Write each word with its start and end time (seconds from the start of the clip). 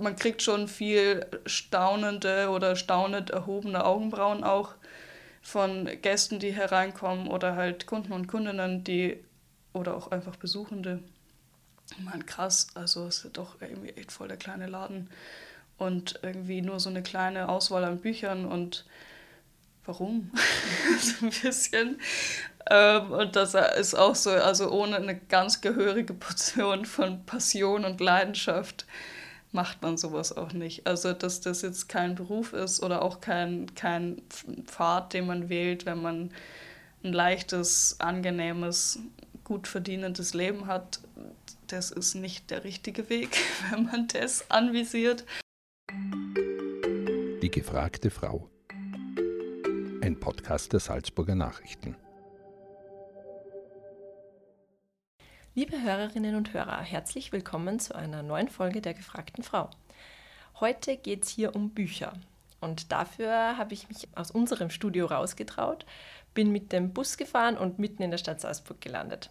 man 0.00 0.16
kriegt 0.16 0.42
schon 0.42 0.68
viel 0.68 1.26
staunende 1.46 2.48
oder 2.50 2.76
staunend 2.76 3.30
erhobene 3.30 3.84
Augenbrauen 3.84 4.44
auch 4.44 4.74
von 5.42 5.88
Gästen, 6.02 6.38
die 6.38 6.52
hereinkommen 6.52 7.28
oder 7.28 7.56
halt 7.56 7.86
Kunden 7.86 8.12
und 8.12 8.26
Kundinnen, 8.26 8.84
die 8.84 9.18
oder 9.72 9.96
auch 9.96 10.10
einfach 10.10 10.36
Besuchende. 10.36 11.00
Meine, 11.98 12.24
krass, 12.24 12.68
also 12.74 13.06
es 13.06 13.24
ist 13.24 13.36
doch 13.36 13.60
irgendwie 13.60 13.90
echt 13.90 14.12
voll 14.12 14.28
der 14.28 14.36
kleine 14.36 14.66
Laden 14.66 15.10
und 15.78 16.20
irgendwie 16.22 16.62
nur 16.62 16.78
so 16.78 16.90
eine 16.90 17.02
kleine 17.02 17.48
Auswahl 17.48 17.84
an 17.84 18.00
Büchern 18.00 18.44
und 18.44 18.84
warum? 19.86 20.30
so 21.00 21.26
ein 21.26 21.32
bisschen. 21.42 22.00
Ähm, 22.70 23.10
und 23.10 23.34
das 23.34 23.54
ist 23.54 23.94
auch 23.94 24.14
so, 24.14 24.30
also 24.30 24.70
ohne 24.70 24.96
eine 24.96 25.16
ganz 25.16 25.60
gehörige 25.60 26.14
Portion 26.14 26.84
von 26.84 27.24
Passion 27.24 27.84
und 27.84 28.00
Leidenschaft 28.00 28.86
macht 29.52 29.82
man 29.82 29.96
sowas 29.96 30.36
auch 30.36 30.52
nicht. 30.52 30.86
Also, 30.86 31.12
dass 31.12 31.40
das 31.40 31.62
jetzt 31.62 31.88
kein 31.88 32.14
Beruf 32.14 32.52
ist 32.52 32.82
oder 32.82 33.02
auch 33.02 33.20
kein, 33.20 33.74
kein 33.74 34.22
Pfad, 34.64 35.12
den 35.12 35.26
man 35.26 35.48
wählt, 35.48 35.86
wenn 35.86 36.02
man 36.02 36.30
ein 37.02 37.12
leichtes, 37.12 37.96
angenehmes, 37.98 39.00
gut 39.44 39.66
verdienendes 39.66 40.34
Leben 40.34 40.66
hat, 40.66 41.00
das 41.66 41.90
ist 41.90 42.14
nicht 42.14 42.50
der 42.50 42.64
richtige 42.64 43.08
Weg, 43.08 43.36
wenn 43.70 43.84
man 43.84 44.08
das 44.08 44.50
anvisiert. 44.50 45.24
Die 47.42 47.50
gefragte 47.50 48.10
Frau. 48.10 48.48
Ein 50.02 50.18
Podcast 50.18 50.72
der 50.72 50.80
Salzburger 50.80 51.34
Nachrichten. 51.34 51.96
Liebe 55.56 55.82
Hörerinnen 55.82 56.36
und 56.36 56.54
Hörer, 56.54 56.80
herzlich 56.80 57.32
willkommen 57.32 57.80
zu 57.80 57.96
einer 57.96 58.22
neuen 58.22 58.48
Folge 58.48 58.80
der 58.80 58.94
gefragten 58.94 59.42
Frau. 59.42 59.68
Heute 60.60 60.96
geht 60.96 61.24
es 61.24 61.28
hier 61.28 61.56
um 61.56 61.70
Bücher. 61.70 62.12
Und 62.60 62.92
dafür 62.92 63.58
habe 63.58 63.74
ich 63.74 63.88
mich 63.88 64.06
aus 64.14 64.30
unserem 64.30 64.70
Studio 64.70 65.06
rausgetraut, 65.06 65.86
bin 66.34 66.52
mit 66.52 66.70
dem 66.70 66.92
Bus 66.92 67.16
gefahren 67.16 67.58
und 67.58 67.80
mitten 67.80 68.04
in 68.04 68.12
der 68.12 68.18
Stadt 68.18 68.40
Salzburg 68.40 68.80
gelandet. 68.80 69.28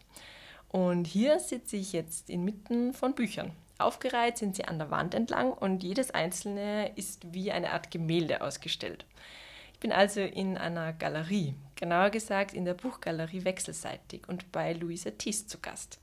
Und 0.68 1.08
hier 1.08 1.40
sitze 1.40 1.78
ich 1.78 1.94
jetzt 1.94 2.30
inmitten 2.30 2.94
von 2.94 3.16
Büchern. 3.16 3.54
Aufgereiht 3.78 4.38
sind 4.38 4.58
sie 4.58 4.66
an 4.66 4.78
der 4.78 4.92
Wand 4.92 5.14
entlang 5.14 5.54
und 5.54 5.84
jedes 5.84 6.12
einzelne 6.12 6.92
ist 6.98 7.34
wie 7.34 7.54
eine 7.54 7.72
Art 7.72 7.92
Gemälde 7.92 8.42
ausgestellt. 8.42 9.06
Ich 9.80 9.82
bin 9.82 9.94
also 9.94 10.20
in 10.20 10.58
einer 10.58 10.92
Galerie, 10.92 11.56
genauer 11.78 12.10
gesagt 12.10 12.54
in 12.54 12.66
der 12.66 12.74
Buchgalerie 12.74 13.46
Wechselseitig 13.46 14.28
und 14.28 14.52
bei 14.52 14.74
Luisa 14.74 15.10
Thies 15.12 15.48
zu 15.48 15.58
Gast. 15.58 16.00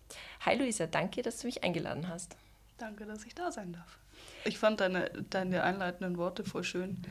Hi 0.46 0.56
Luisa, 0.56 0.86
danke, 0.86 1.20
dass 1.20 1.40
du 1.40 1.46
mich 1.46 1.62
eingeladen 1.62 2.08
hast. 2.08 2.36
Danke, 2.78 3.04
dass 3.04 3.26
ich 3.26 3.34
da 3.34 3.52
sein 3.52 3.74
darf. 3.74 3.98
Ich 4.46 4.58
fand 4.58 4.80
deine, 4.80 5.10
deine 5.28 5.62
einleitenden 5.62 6.16
Worte 6.16 6.42
voll 6.42 6.64
schön 6.64 7.02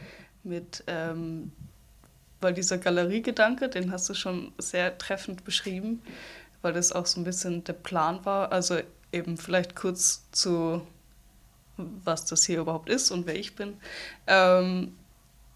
mit, 0.41 0.83
ähm, 0.87 1.51
weil 2.41 2.55
dieser 2.55 2.79
Galeriegedanke, 2.79 3.69
den 3.69 3.91
hast 3.91 4.09
du 4.09 4.15
schon 4.15 4.51
sehr 4.57 4.97
treffend 4.97 5.43
beschrieben, 5.43 6.01
weil 6.63 6.73
das 6.73 6.91
auch 6.91 7.05
so 7.05 7.21
ein 7.21 7.25
bisschen 7.25 7.63
der 7.63 7.73
Plan 7.73 8.25
war. 8.25 8.51
Also 8.51 8.79
eben 9.11 9.37
vielleicht 9.37 9.75
kurz 9.75 10.31
zu, 10.31 10.81
was 11.77 12.25
das 12.25 12.43
hier 12.43 12.61
überhaupt 12.61 12.89
ist 12.89 13.11
und 13.11 13.27
wer 13.27 13.35
ich 13.35 13.55
bin. 13.55 13.77
Ähm, 14.25 14.95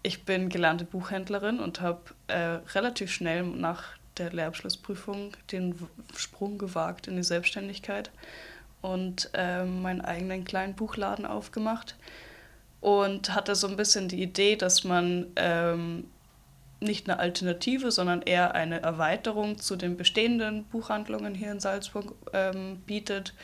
ich 0.02 0.24
bin 0.24 0.48
gelernte 0.48 0.84
Buchhändlerin 0.84 1.60
und 1.60 1.80
habe 1.80 2.00
äh, 2.28 2.58
relativ 2.74 3.10
schnell 3.12 3.42
nach 3.42 3.84
der 4.16 4.32
Lehrabschlussprüfung 4.32 5.32
den 5.52 5.74
Sprung 6.16 6.58
gewagt 6.58 7.06
in 7.06 7.16
die 7.16 7.22
Selbstständigkeit 7.22 8.10
und 8.82 9.30
äh, 9.34 9.64
meinen 9.64 10.00
eigenen 10.00 10.44
kleinen 10.44 10.74
Buchladen 10.74 11.26
aufgemacht 11.26 11.96
und 12.80 13.34
hatte 13.34 13.54
so 13.54 13.68
ein 13.68 13.76
bisschen 13.76 14.08
die 14.08 14.22
Idee, 14.22 14.56
dass 14.56 14.84
man 14.84 15.26
ähm, 15.36 16.06
nicht 16.80 17.08
eine 17.08 17.18
Alternative, 17.18 17.90
sondern 17.90 18.22
eher 18.22 18.54
eine 18.54 18.80
Erweiterung 18.80 19.58
zu 19.58 19.76
den 19.76 19.98
bestehenden 19.98 20.64
Buchhandlungen 20.64 21.34
hier 21.34 21.52
in 21.52 21.60
Salzburg 21.60 22.14
ähm, 22.32 22.80
bietet 22.86 23.34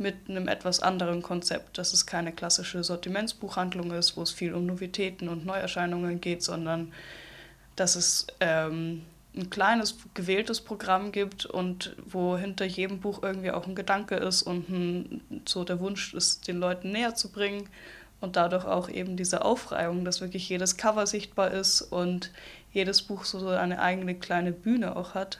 mit 0.00 0.28
einem 0.28 0.48
etwas 0.48 0.80
anderen 0.80 1.22
Konzept, 1.22 1.78
dass 1.78 1.92
es 1.92 2.06
keine 2.06 2.32
klassische 2.32 2.82
Sortimentsbuchhandlung 2.82 3.92
ist, 3.92 4.16
wo 4.16 4.22
es 4.22 4.30
viel 4.30 4.54
um 4.54 4.66
Novitäten 4.66 5.28
und 5.28 5.46
Neuerscheinungen 5.46 6.20
geht, 6.20 6.42
sondern 6.42 6.92
dass 7.76 7.94
es 7.94 8.26
ähm, 8.40 9.02
ein 9.36 9.48
kleines 9.50 9.96
gewähltes 10.14 10.60
Programm 10.60 11.12
gibt 11.12 11.46
und 11.46 11.94
wo 12.04 12.36
hinter 12.36 12.64
jedem 12.64 13.00
Buch 13.00 13.22
irgendwie 13.22 13.52
auch 13.52 13.66
ein 13.66 13.74
Gedanke 13.74 14.16
ist 14.16 14.42
und 14.42 14.68
ein, 14.68 15.42
so 15.46 15.64
der 15.64 15.78
Wunsch 15.80 16.14
ist, 16.14 16.48
den 16.48 16.58
Leuten 16.58 16.90
näher 16.90 17.14
zu 17.14 17.30
bringen 17.30 17.68
und 18.20 18.36
dadurch 18.36 18.64
auch 18.64 18.88
eben 18.88 19.16
diese 19.16 19.44
Aufreihung, 19.44 20.04
dass 20.04 20.20
wirklich 20.20 20.48
jedes 20.48 20.76
Cover 20.76 21.06
sichtbar 21.06 21.52
ist 21.52 21.80
und 21.82 22.30
jedes 22.72 23.02
Buch 23.02 23.24
so 23.24 23.48
eine 23.48 23.80
eigene 23.80 24.14
kleine 24.14 24.52
Bühne 24.52 24.96
auch 24.96 25.14
hat. 25.14 25.38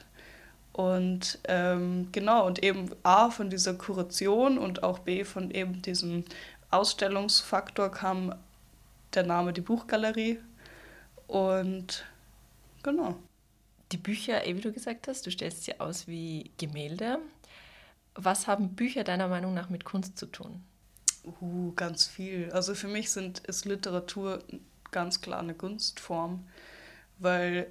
Und 0.73 1.39
ähm, 1.45 2.09
genau, 2.13 2.47
und 2.47 2.63
eben 2.63 2.91
A 3.03 3.31
von 3.31 3.51
dieser 3.51 3.75
Kuration 3.75 4.59
und 4.59 4.83
auch 4.83 5.01
B 5.01 5.25
von 5.25 5.51
eben 5.51 5.83
diesem 5.83 6.25
Ausstellungsfaktor 6.71 7.91
kam 7.91 8.35
der 9.15 9.25
Name 9.25 9.53
die 9.53 9.61
Buchgalerie. 9.61 10.39
Und 11.27 12.05
genau. 12.83 13.17
Die 13.93 13.97
Bücher, 13.97 14.47
eh, 14.47 14.57
wie 14.57 14.61
du 14.61 14.73
gesagt 14.73 15.09
hast, 15.09 15.27
du 15.27 15.31
stellst 15.31 15.65
sie 15.65 15.81
aus 15.81 16.07
wie 16.07 16.53
Gemälde. 16.59 17.19
Was 18.15 18.47
haben 18.47 18.75
Bücher 18.77 19.03
deiner 19.03 19.29
Meinung 19.29 19.55
nach 19.55 19.69
mit 19.69 19.85
Kunst 19.85 20.19
zu 20.19 20.27
tun? 20.27 20.63
Uh, 21.41 21.73
ganz 21.75 22.07
viel. 22.07 22.51
Also 22.53 22.75
für 22.75 22.89
mich 22.89 23.11
sind, 23.11 23.41
ist 23.41 23.65
Literatur 23.65 24.43
ganz 24.91 25.21
klar 25.21 25.41
eine 25.41 25.55
Kunstform, 25.55 26.49
weil 27.19 27.67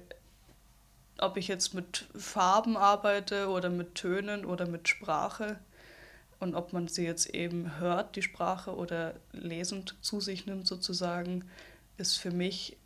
ob 1.22 1.36
ich 1.36 1.48
jetzt 1.48 1.74
mit 1.74 2.06
Farben 2.16 2.76
arbeite 2.76 3.48
oder 3.48 3.70
mit 3.70 3.94
Tönen 3.94 4.44
oder 4.44 4.66
mit 4.66 4.88
Sprache 4.88 5.58
und 6.40 6.54
ob 6.54 6.72
man 6.72 6.88
sie 6.88 7.04
jetzt 7.04 7.34
eben 7.34 7.78
hört, 7.78 8.16
die 8.16 8.22
Sprache, 8.22 8.74
oder 8.74 9.14
lesend 9.32 9.94
zu 10.00 10.20
sich 10.20 10.46
nimmt 10.46 10.66
sozusagen, 10.66 11.44
ist 11.98 12.16
für 12.16 12.30
mich 12.30 12.78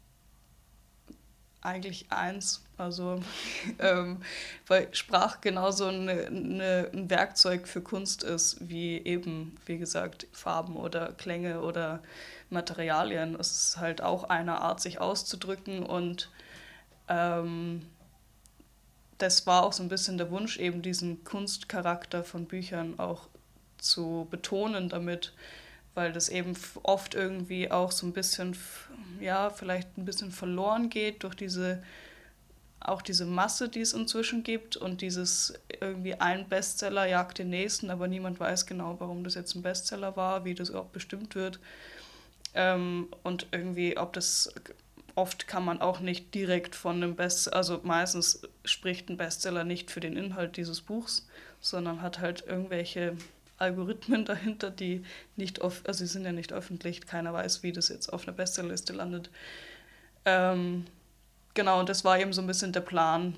eigentlich 1.62 2.10
eins. 2.10 2.62
Also, 2.76 3.22
ähm, 3.78 4.22
weil 4.66 4.92
Sprache 4.92 5.38
genauso 5.40 5.86
eine, 5.86 6.26
eine, 6.26 6.90
ein 6.92 7.08
Werkzeug 7.08 7.68
für 7.68 7.80
Kunst 7.80 8.24
ist, 8.24 8.68
wie 8.68 8.98
eben, 8.98 9.56
wie 9.66 9.78
gesagt, 9.78 10.26
Farben 10.32 10.76
oder 10.76 11.12
Klänge 11.12 11.60
oder 11.60 12.02
Materialien. 12.50 13.36
Es 13.38 13.52
ist 13.52 13.76
halt 13.78 14.02
auch 14.02 14.24
eine 14.24 14.60
Art, 14.60 14.80
sich 14.80 15.00
auszudrücken 15.00 15.84
und 15.84 16.30
ähm, 17.08 17.86
das 19.18 19.46
war 19.46 19.64
auch 19.64 19.72
so 19.72 19.82
ein 19.82 19.88
bisschen 19.88 20.18
der 20.18 20.30
Wunsch, 20.30 20.58
eben 20.58 20.82
diesen 20.82 21.24
Kunstcharakter 21.24 22.24
von 22.24 22.46
Büchern 22.46 22.98
auch 22.98 23.28
zu 23.78 24.26
betonen 24.30 24.88
damit, 24.88 25.32
weil 25.94 26.12
das 26.12 26.28
eben 26.28 26.54
oft 26.82 27.14
irgendwie 27.14 27.70
auch 27.70 27.92
so 27.92 28.06
ein 28.06 28.12
bisschen, 28.12 28.56
ja, 29.20 29.50
vielleicht 29.50 29.96
ein 29.96 30.04
bisschen 30.04 30.32
verloren 30.32 30.90
geht 30.90 31.22
durch 31.22 31.34
diese, 31.34 31.82
auch 32.80 33.02
diese 33.02 33.26
Masse, 33.26 33.68
die 33.68 33.80
es 33.80 33.92
inzwischen 33.92 34.42
gibt 34.42 34.76
und 34.76 35.00
dieses 35.00 35.54
irgendwie 35.80 36.14
ein 36.14 36.48
Bestseller 36.48 37.06
jagt 37.06 37.38
den 37.38 37.50
nächsten, 37.50 37.90
aber 37.90 38.08
niemand 38.08 38.40
weiß 38.40 38.66
genau, 38.66 38.96
warum 38.98 39.22
das 39.22 39.34
jetzt 39.34 39.54
ein 39.54 39.62
Bestseller 39.62 40.16
war, 40.16 40.44
wie 40.44 40.54
das 40.54 40.70
überhaupt 40.70 40.92
bestimmt 40.92 41.34
wird. 41.34 41.60
Ähm, 42.54 43.08
und 43.22 43.46
irgendwie, 43.52 43.96
ob 43.96 44.12
das 44.12 44.52
oft 45.14 45.46
kann 45.46 45.64
man 45.64 45.80
auch 45.80 46.00
nicht 46.00 46.34
direkt 46.34 46.74
von 46.74 46.96
einem 46.96 47.16
Bestseller, 47.16 47.56
also 47.56 47.80
meistens 47.82 48.42
spricht 48.64 49.08
ein 49.08 49.16
Bestseller 49.16 49.64
nicht 49.64 49.90
für 49.90 50.00
den 50.00 50.16
Inhalt 50.16 50.56
dieses 50.56 50.80
Buchs, 50.80 51.26
sondern 51.60 52.02
hat 52.02 52.18
halt 52.20 52.44
irgendwelche 52.46 53.16
Algorithmen 53.58 54.24
dahinter, 54.26 54.70
die 54.70 55.04
nicht, 55.36 55.60
off 55.60 55.82
also 55.86 56.04
sie 56.04 56.12
sind 56.12 56.24
ja 56.24 56.32
nicht 56.32 56.52
öffentlich, 56.52 57.06
keiner 57.06 57.32
weiß, 57.32 57.62
wie 57.62 57.72
das 57.72 57.88
jetzt 57.88 58.12
auf 58.12 58.26
einer 58.26 58.36
Bestsellerliste 58.36 58.92
landet. 58.92 59.30
Ähm, 60.24 60.86
genau, 61.54 61.80
und 61.80 61.88
das 61.88 62.04
war 62.04 62.18
eben 62.18 62.32
so 62.32 62.40
ein 62.40 62.46
bisschen 62.46 62.72
der 62.72 62.80
Plan, 62.80 63.34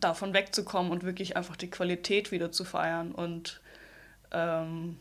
davon 0.00 0.34
wegzukommen 0.34 0.92
und 0.92 1.04
wirklich 1.04 1.36
einfach 1.36 1.56
die 1.56 1.70
Qualität 1.70 2.30
wieder 2.30 2.52
zu 2.52 2.64
feiern 2.64 3.12
und 3.12 3.60
ähm, 4.30 4.98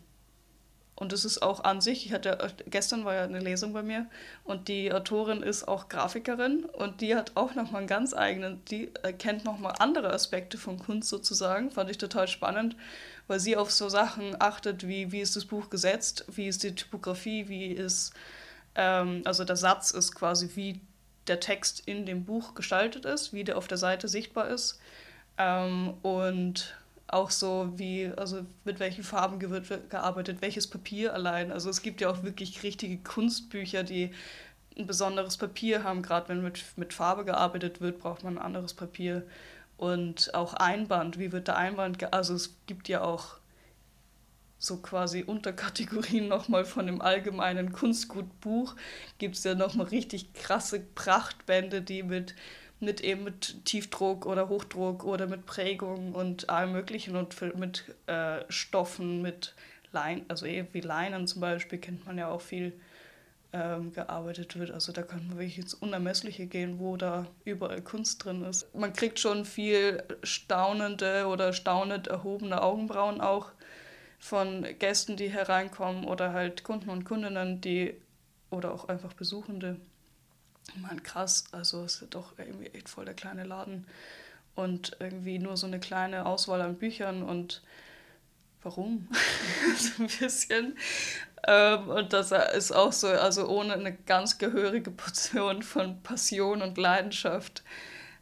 und 0.95 1.11
es 1.11 1.25
ist 1.25 1.41
auch 1.41 1.63
an 1.65 1.81
sich, 1.81 2.05
ich 2.05 2.13
hatte 2.13 2.37
gestern 2.67 3.03
war 3.03 3.15
ja 3.15 3.23
eine 3.23 3.39
Lesung 3.39 3.73
bei 3.73 3.83
mir 3.83 4.05
und 4.45 4.69
die 4.69 4.93
Autorin 4.93 5.43
ist 5.43 5.67
auch 5.67 5.89
Grafikerin 5.89 6.63
und 6.63 7.01
die 7.01 7.15
hat 7.15 7.33
auch 7.35 7.53
nochmal 7.53 7.79
einen 7.79 7.87
ganz 7.87 8.13
eigenen, 8.13 8.63
die 8.65 8.89
kennt 9.17 9.43
nochmal 9.43 9.75
andere 9.79 10.13
Aspekte 10.13 10.57
von 10.57 10.79
Kunst 10.79 11.09
sozusagen, 11.09 11.69
fand 11.69 11.91
ich 11.91 11.97
total 11.97 12.29
spannend, 12.29 12.77
weil 13.27 13.41
sie 13.41 13.57
auf 13.57 13.71
so 13.71 13.89
Sachen 13.89 14.41
achtet, 14.41 14.87
wie, 14.87 15.11
wie 15.11 15.19
ist 15.19 15.35
das 15.35 15.45
Buch 15.45 15.69
gesetzt, 15.69 16.25
wie 16.29 16.47
ist 16.47 16.63
die 16.63 16.75
Typografie, 16.75 17.49
wie 17.49 17.67
ist, 17.73 18.13
ähm, 18.75 19.21
also 19.25 19.43
der 19.43 19.57
Satz 19.57 19.91
ist 19.91 20.15
quasi, 20.15 20.51
wie 20.55 20.79
der 21.27 21.41
Text 21.41 21.81
in 21.85 22.05
dem 22.05 22.23
Buch 22.23 22.53
gestaltet 22.53 23.03
ist, 23.03 23.33
wie 23.33 23.43
der 23.43 23.57
auf 23.57 23.67
der 23.67 23.77
Seite 23.77 24.07
sichtbar 24.07 24.47
ist 24.47 24.79
ähm, 25.37 25.95
und 26.03 26.77
auch 27.15 27.31
so 27.31 27.71
wie, 27.77 28.11
also 28.17 28.45
mit 28.65 28.79
welchen 28.79 29.03
Farben 29.03 29.39
gearbeitet, 29.39 30.41
welches 30.41 30.67
Papier 30.67 31.13
allein. 31.13 31.51
Also 31.51 31.69
es 31.69 31.81
gibt 31.81 32.01
ja 32.01 32.09
auch 32.09 32.23
wirklich 32.23 32.61
richtige 32.61 32.97
Kunstbücher, 32.97 33.83
die 33.83 34.11
ein 34.77 34.85
besonderes 34.85 35.37
Papier 35.37 35.83
haben. 35.83 36.01
Gerade 36.01 36.29
wenn 36.29 36.43
mit, 36.43 36.63
mit 36.75 36.93
Farbe 36.93 37.23
gearbeitet 37.23 37.79
wird, 37.79 37.99
braucht 37.99 38.23
man 38.23 38.37
ein 38.37 38.43
anderes 38.43 38.73
Papier. 38.73 39.25
Und 39.77 40.33
auch 40.35 40.53
Einband, 40.53 41.17
wie 41.17 41.31
wird 41.31 41.47
der 41.47 41.57
Einband, 41.57 42.13
also 42.13 42.33
es 42.33 42.57
gibt 42.67 42.89
ja 42.89 43.01
auch 43.01 43.37
so 44.57 44.77
quasi 44.77 45.23
Unterkategorien 45.23 46.27
nochmal 46.29 46.65
von 46.65 46.85
dem 46.85 47.01
allgemeinen 47.01 47.71
Kunstgutbuch, 47.71 48.75
gibt 49.19 49.35
es 49.35 49.43
ja 49.45 49.55
nochmal 49.55 49.87
richtig 49.87 50.33
krasse 50.33 50.81
Prachtbände, 50.81 51.81
die 51.81 52.03
mit, 52.03 52.35
mit 52.79 53.01
eben 53.01 53.23
mit 53.23 53.65
Tiefdruck 53.65 54.25
oder 54.25 54.49
Hochdruck 54.49 55.03
oder 55.03 55.27
mit 55.27 55.45
Prägung 55.45 56.13
und 56.13 56.49
allem 56.49 56.73
möglichen 56.73 57.15
und 57.15 57.35
mit 57.57 57.85
äh, 58.07 58.39
Stoffen, 58.49 59.21
mit 59.21 59.55
Lein, 59.91 60.25
also 60.27 60.45
eh 60.45 60.65
wie 60.73 60.81
Leinen 60.81 61.25
zum 61.25 61.41
Beispiel 61.41 61.79
kennt 61.79 62.05
man 62.05 62.17
ja 62.17 62.29
auch 62.29 62.41
viel 62.41 62.73
ähm, 63.53 63.93
gearbeitet 63.93 64.59
wird. 64.59 64.71
Also 64.71 64.91
da 64.91 65.01
kann 65.01 65.27
man 65.27 65.37
wirklich 65.37 65.57
ins 65.57 65.73
Unermessliche 65.73 66.45
gehen, 66.45 66.79
wo 66.79 66.97
da 66.97 67.25
überall 67.45 67.81
Kunst 67.81 68.23
drin 68.25 68.43
ist. 68.43 68.73
Man 68.75 68.91
kriegt 68.91 69.19
schon 69.19 69.45
viel 69.45 70.03
staunende 70.23 71.27
oder 71.27 71.53
staunend 71.53 72.07
erhobene 72.07 72.61
Augenbrauen 72.61 73.21
auch 73.21 73.51
von 74.19 74.65
Gästen, 74.79 75.15
die 75.15 75.29
hereinkommen 75.29 76.03
oder 76.03 76.33
halt 76.33 76.63
Kunden 76.63 76.89
und 76.89 77.05
Kundinnen, 77.05 77.61
die 77.61 77.95
oder 78.49 78.73
auch 78.73 78.89
einfach 78.89 79.13
Besuchende. 79.13 79.77
Meine, 80.73 81.01
krass, 81.01 81.45
also 81.51 81.83
es 81.83 82.01
ist 82.01 82.13
doch 82.13 82.33
irgendwie 82.37 82.67
echt 82.67 82.89
voll 82.89 83.05
der 83.05 83.13
kleine 83.13 83.43
Laden 83.43 83.85
und 84.55 84.97
irgendwie 84.99 85.39
nur 85.39 85.57
so 85.57 85.67
eine 85.67 85.79
kleine 85.79 86.25
Auswahl 86.25 86.61
an 86.61 86.75
Büchern 86.75 87.23
und 87.23 87.61
warum? 88.63 89.07
so 89.77 90.03
ein 90.03 90.09
bisschen. 90.19 90.77
Ähm, 91.47 91.89
und 91.89 92.13
das 92.13 92.31
ist 92.31 92.71
auch 92.71 92.91
so, 92.91 93.07
also 93.07 93.47
ohne 93.47 93.73
eine 93.73 93.93
ganz 93.93 94.37
gehörige 94.37 94.91
Portion 94.91 95.61
von 95.61 96.01
Passion 96.01 96.61
und 96.61 96.77
Leidenschaft 96.77 97.63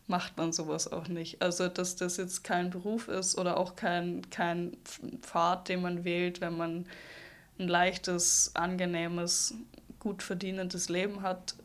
macht 0.08 0.38
man 0.38 0.52
sowas 0.52 0.92
auch 0.92 1.08
nicht. 1.08 1.42
Also, 1.42 1.70
dass 1.70 1.96
das 1.96 2.18
jetzt 2.18 2.44
kein 2.44 2.70
Beruf 2.70 3.08
ist 3.08 3.38
oder 3.38 3.58
auch 3.58 3.76
kein, 3.76 4.30
kein 4.30 4.76
Pfad, 5.22 5.70
den 5.70 5.82
man 5.82 6.04
wählt, 6.04 6.42
wenn 6.42 6.58
man 6.58 6.86
ein 7.58 7.68
leichtes, 7.68 8.52
angenehmes, 8.56 9.54
gut 10.00 10.22
verdienendes 10.24 10.90
Leben 10.90 11.22
hat, 11.22 11.56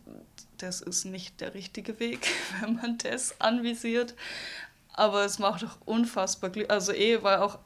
das 0.58 0.80
ist 0.80 1.04
nicht 1.04 1.40
der 1.40 1.54
richtige 1.54 1.98
Weg, 2.00 2.28
wenn 2.60 2.76
man 2.76 2.98
das 2.98 3.40
anvisiert. 3.40 4.14
Aber 4.92 5.24
es 5.24 5.38
macht 5.38 5.64
auch 5.64 5.78
unfassbar 5.84 6.50
Glück. 6.50 6.70
Also 6.70 6.92
eh, 6.92 7.22
weil 7.22 7.38
auch 7.38 7.58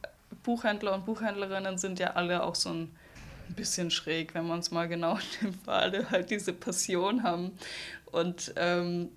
Buchhändler 0.42 0.94
und 0.94 1.04
Buchhändlerinnen 1.04 1.78
sind 1.78 1.98
ja 1.98 2.12
alle 2.12 2.42
auch 2.42 2.54
so 2.54 2.70
ein 2.70 2.94
bisschen 3.56 3.90
schräg, 3.90 4.34
wenn 4.34 4.46
man 4.46 4.60
es 4.60 4.70
mal 4.70 4.88
genau 4.88 5.18
nimmt, 5.42 5.66
weil 5.66 5.82
alle 5.82 6.10
halt 6.10 6.30
diese 6.30 6.52
Passion 6.52 7.22
haben. 7.22 7.52
Und 8.06 8.52
ähm, 8.56 9.08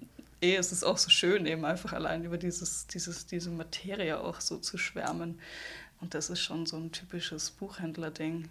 eh, 0.41 0.55
es 0.55 0.71
ist 0.71 0.83
auch 0.83 0.97
so 0.97 1.09
schön, 1.09 1.45
eben 1.45 1.65
einfach 1.65 1.93
allein 1.93 2.23
über 2.23 2.37
dieses, 2.37 2.87
dieses, 2.87 3.25
diese 3.25 3.49
Materie 3.49 4.19
auch 4.19 4.41
so 4.41 4.57
zu 4.57 4.77
schwärmen. 4.77 5.39
Und 6.01 6.13
das 6.13 6.29
ist 6.29 6.41
schon 6.41 6.65
so 6.65 6.77
ein 6.77 6.91
typisches 6.91 7.51
Buchhändler-Ding. 7.51 8.49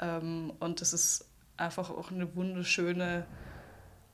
Ähm, 0.00 0.52
und 0.60 0.82
es 0.82 0.92
ist 0.92 1.26
einfach 1.56 1.90
auch 1.90 2.10
eine 2.10 2.34
wunderschöne, 2.34 3.26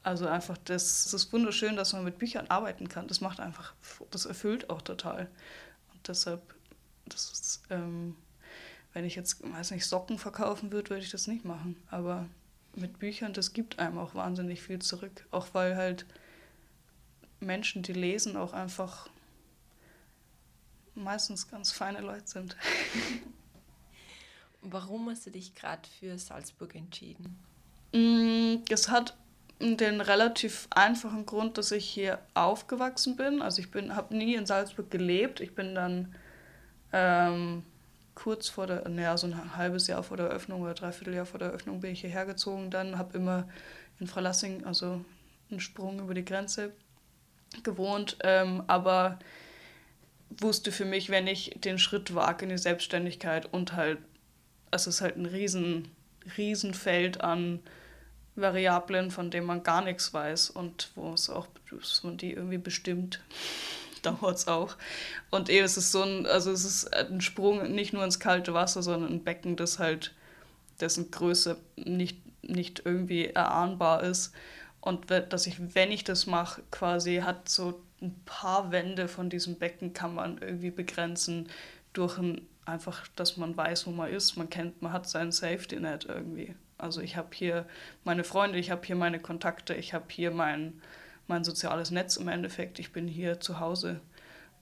also 0.02 0.26
einfach 0.26 0.56
das, 0.58 1.06
es 1.06 1.14
ist 1.14 1.32
wunderschön, 1.32 1.76
dass 1.76 1.92
man 1.92 2.04
mit 2.04 2.18
Büchern 2.18 2.46
arbeiten 2.48 2.88
kann. 2.88 3.08
Das 3.08 3.20
macht 3.20 3.40
einfach, 3.40 3.74
das 4.10 4.24
erfüllt 4.24 4.70
auch 4.70 4.82
total. 4.82 5.28
Und 5.92 6.08
deshalb, 6.08 6.42
das 7.06 7.30
ist, 7.30 7.62
ähm, 7.70 8.16
wenn 8.92 9.04
ich 9.04 9.14
jetzt, 9.14 9.42
weiß 9.42 9.72
nicht, 9.72 9.86
Socken 9.86 10.18
verkaufen 10.18 10.72
würde, 10.72 10.90
würde 10.90 11.04
ich 11.04 11.10
das 11.10 11.26
nicht 11.26 11.44
machen. 11.44 11.76
Aber 11.90 12.26
mit 12.74 12.98
Büchern, 12.98 13.34
das 13.34 13.52
gibt 13.52 13.78
einem 13.78 13.98
auch 13.98 14.14
wahnsinnig 14.14 14.62
viel 14.62 14.78
zurück. 14.78 15.26
Auch 15.30 15.48
weil 15.52 15.76
halt 15.76 16.06
Menschen, 17.40 17.82
die 17.82 17.92
lesen, 17.92 18.36
auch 18.36 18.54
einfach 18.54 19.08
meistens 20.94 21.48
ganz 21.48 21.72
feine 21.72 22.00
Leute 22.00 22.26
sind. 22.26 22.56
Warum 24.62 25.08
hast 25.08 25.26
du 25.26 25.30
dich 25.30 25.54
gerade 25.54 25.88
für 25.98 26.18
Salzburg 26.18 26.74
entschieden? 26.74 27.38
Mm, 27.92 28.62
es 28.68 28.88
hat 28.88 29.16
den 29.60 30.00
relativ 30.00 30.66
einfachen 30.70 31.26
Grund, 31.26 31.58
dass 31.58 31.70
ich 31.70 31.84
hier 31.84 32.18
aufgewachsen 32.34 33.16
bin. 33.16 33.42
Also 33.42 33.62
ich 33.62 33.68
habe 33.90 34.16
nie 34.16 34.34
in 34.34 34.46
Salzburg 34.46 34.90
gelebt. 34.90 35.40
Ich 35.40 35.54
bin 35.54 35.74
dann 35.74 36.14
ähm, 36.92 37.62
kurz 38.14 38.48
vor 38.48 38.66
der, 38.66 38.88
naja, 38.88 39.16
so 39.16 39.26
ein 39.26 39.56
halbes 39.56 39.86
Jahr 39.86 40.02
vor 40.02 40.16
der 40.16 40.26
Eröffnung 40.26 40.62
oder 40.62 40.74
dreiviertel 40.74 41.14
Jahr 41.14 41.26
vor 41.26 41.38
der 41.38 41.48
Eröffnung 41.48 41.80
bin 41.80 41.92
ich 41.92 42.00
hierher 42.00 42.24
gezogen. 42.26 42.70
Dann 42.70 42.96
habe 42.98 43.18
immer 43.18 43.48
in 43.98 44.06
Freilassing, 44.06 44.64
also 44.64 45.04
einen 45.50 45.60
Sprung 45.60 46.00
über 46.00 46.14
die 46.14 46.24
Grenze 46.24 46.72
gewohnt, 47.62 48.16
ähm, 48.22 48.62
aber 48.66 49.18
wusste 50.30 50.72
für 50.72 50.84
mich, 50.84 51.10
wenn 51.10 51.26
ich 51.26 51.56
den 51.64 51.78
Schritt 51.78 52.14
wage 52.14 52.44
in 52.44 52.50
die 52.50 52.58
Selbstständigkeit 52.58 53.52
und 53.52 53.74
halt, 53.74 53.98
es 54.70 54.86
ist 54.86 55.00
halt 55.00 55.16
ein 55.16 55.26
riesen, 55.26 55.88
riesen 56.38 56.72
Feld 56.72 57.20
an 57.20 57.60
Variablen, 58.40 59.10
von 59.10 59.30
denen 59.30 59.46
man 59.46 59.62
gar 59.62 59.82
nichts 59.82 60.12
weiß 60.12 60.50
und 60.50 60.90
wo 60.94 61.12
es 61.12 61.30
auch, 61.30 61.48
man 62.02 62.16
die 62.16 62.32
irgendwie 62.32 62.58
bestimmt, 62.58 63.20
dauert 64.02 64.38
es 64.38 64.48
auch. 64.48 64.76
Und 65.30 65.48
eben, 65.48 65.64
es 65.64 65.76
ist 65.76 65.92
so 65.92 66.02
ein, 66.02 66.26
also 66.26 66.50
es 66.50 66.64
ist 66.64 66.94
ein 66.94 67.20
Sprung 67.20 67.72
nicht 67.72 67.92
nur 67.92 68.04
ins 68.04 68.20
kalte 68.20 68.54
Wasser, 68.54 68.82
sondern 68.82 69.12
ein 69.12 69.24
Becken, 69.24 69.56
das 69.56 69.78
halt, 69.78 70.14
dessen 70.80 71.10
Größe 71.10 71.58
nicht, 71.76 72.18
nicht 72.42 72.82
irgendwie 72.84 73.26
erahnbar 73.26 74.02
ist. 74.02 74.32
Und 74.80 75.10
dass 75.10 75.46
ich, 75.46 75.74
wenn 75.74 75.92
ich 75.92 76.04
das 76.04 76.26
mache, 76.26 76.62
quasi 76.70 77.16
hat 77.16 77.48
so 77.48 77.82
ein 78.00 78.18
paar 78.24 78.72
Wände 78.72 79.08
von 79.08 79.28
diesem 79.28 79.56
Becken 79.56 79.92
kann 79.92 80.14
man 80.14 80.38
irgendwie 80.38 80.70
begrenzen 80.70 81.48
durch 81.92 82.18
ein, 82.18 82.46
einfach, 82.64 83.06
dass 83.16 83.36
man 83.36 83.56
weiß, 83.56 83.86
wo 83.86 83.90
man 83.90 84.10
ist. 84.10 84.36
Man 84.36 84.48
kennt, 84.48 84.80
man 84.80 84.92
hat 84.92 85.08
sein 85.08 85.32
Safety 85.32 85.78
Net 85.78 86.06
irgendwie. 86.06 86.54
Also 86.80 87.00
ich 87.00 87.16
habe 87.16 87.28
hier 87.32 87.66
meine 88.04 88.24
Freunde, 88.24 88.58
ich 88.58 88.70
habe 88.70 88.86
hier 88.86 88.96
meine 88.96 89.20
Kontakte, 89.20 89.74
ich 89.74 89.94
habe 89.94 90.06
hier 90.08 90.30
mein, 90.30 90.80
mein 91.26 91.44
soziales 91.44 91.90
Netz 91.90 92.16
im 92.16 92.28
Endeffekt. 92.28 92.78
Ich 92.78 92.92
bin 92.92 93.06
hier 93.06 93.40
zu 93.40 93.60
Hause. 93.60 94.00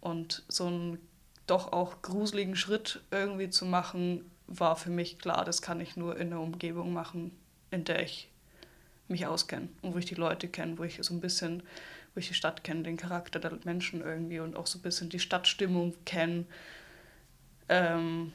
Und 0.01 0.45
so 0.49 0.67
einen 0.67 0.99
doch 1.47 1.73
auch 1.73 2.03
gruseligen 2.03 2.57
Schritt 2.57 3.01
irgendwie 3.11 3.51
zu 3.51 3.65
machen, 3.65 4.31
war 4.47 4.77
für 4.77 4.91
mich 4.91 5.19
klar, 5.19 5.45
das 5.45 5.63
kann 5.63 5.81
ich 5.81 5.97
nur 5.97 6.17
in 6.17 6.29
einer 6.29 6.41
Umgebung 6.41 6.93
machen, 6.93 7.33
in 7.71 7.85
der 7.85 8.03
ich 8.03 8.31
mich 9.09 9.27
auskenne 9.27 9.69
und 9.83 9.95
wo 9.95 9.99
ich 9.99 10.05
die 10.05 10.15
Leute 10.15 10.49
kenne, 10.49 10.79
wo 10.79 10.85
ich 10.85 10.99
so 11.01 11.15
ein 11.15 11.21
bisschen, 11.21 11.63
wo 12.15 12.21
ich 12.21 12.29
die 12.29 12.35
Stadt 12.35 12.65
kenne, 12.65 12.83
den 12.83 12.97
Charakter 12.97 13.41
der 13.41 13.59
Menschen 13.65 14.03
irgendwie 14.03 14.41
und 14.41 14.57
auch 14.57 14.67
so 14.67 14.79
ein 14.79 14.83
bisschen 14.83 15.09
die 15.09 15.19
Stadtstimmung 15.19 15.95
kenne. 16.05 16.45
Ähm, 17.69 18.33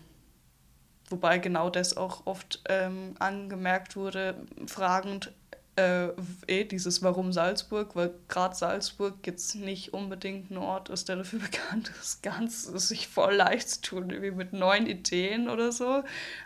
wobei 1.14 1.38
genau 1.38 1.70
das 1.70 1.96
auch 1.96 2.26
oft 2.26 2.64
ähm, 2.68 3.16
angemerkt 3.20 3.96
wurde, 3.96 4.36
fragend, 4.66 5.32
äh, 5.76 6.08
eh 6.48 6.64
dieses 6.64 7.04
Warum 7.04 7.32
Salzburg, 7.32 7.96
weil 7.96 8.16
gerade 8.28 8.56
Salzburg 8.56 9.16
jetzt 9.26 9.54
nicht 9.54 9.94
unbedingt 9.94 10.50
ein 10.50 10.58
Ort 10.58 10.90
ist, 10.90 11.10
der 11.10 11.18
dafür 11.18 11.40
bekannt 11.52 11.92
ist, 12.02 12.24
ganz 12.24 12.64
sich 12.64 13.08
voll 13.08 13.36
leicht 13.36 13.70
zu 13.70 13.82
tun, 13.82 14.10
irgendwie 14.10 14.32
mit 14.32 14.54
neuen 14.54 14.88
Ideen 14.88 15.50
oder 15.50 15.72
so. 15.72 16.04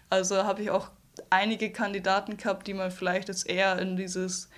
Also 0.09 0.43
habe 0.43 0.61
ich 0.63 0.69
auch 0.69 0.89
einige 1.29 1.71
Kandidaten 1.71 2.35
gehabt, 2.35 2.67
die 2.67 2.73
man 2.73 2.91
vielleicht 2.91 3.29
jetzt 3.29 3.47
eher 3.49 3.79
in 3.79 3.95
dieses 3.95 4.49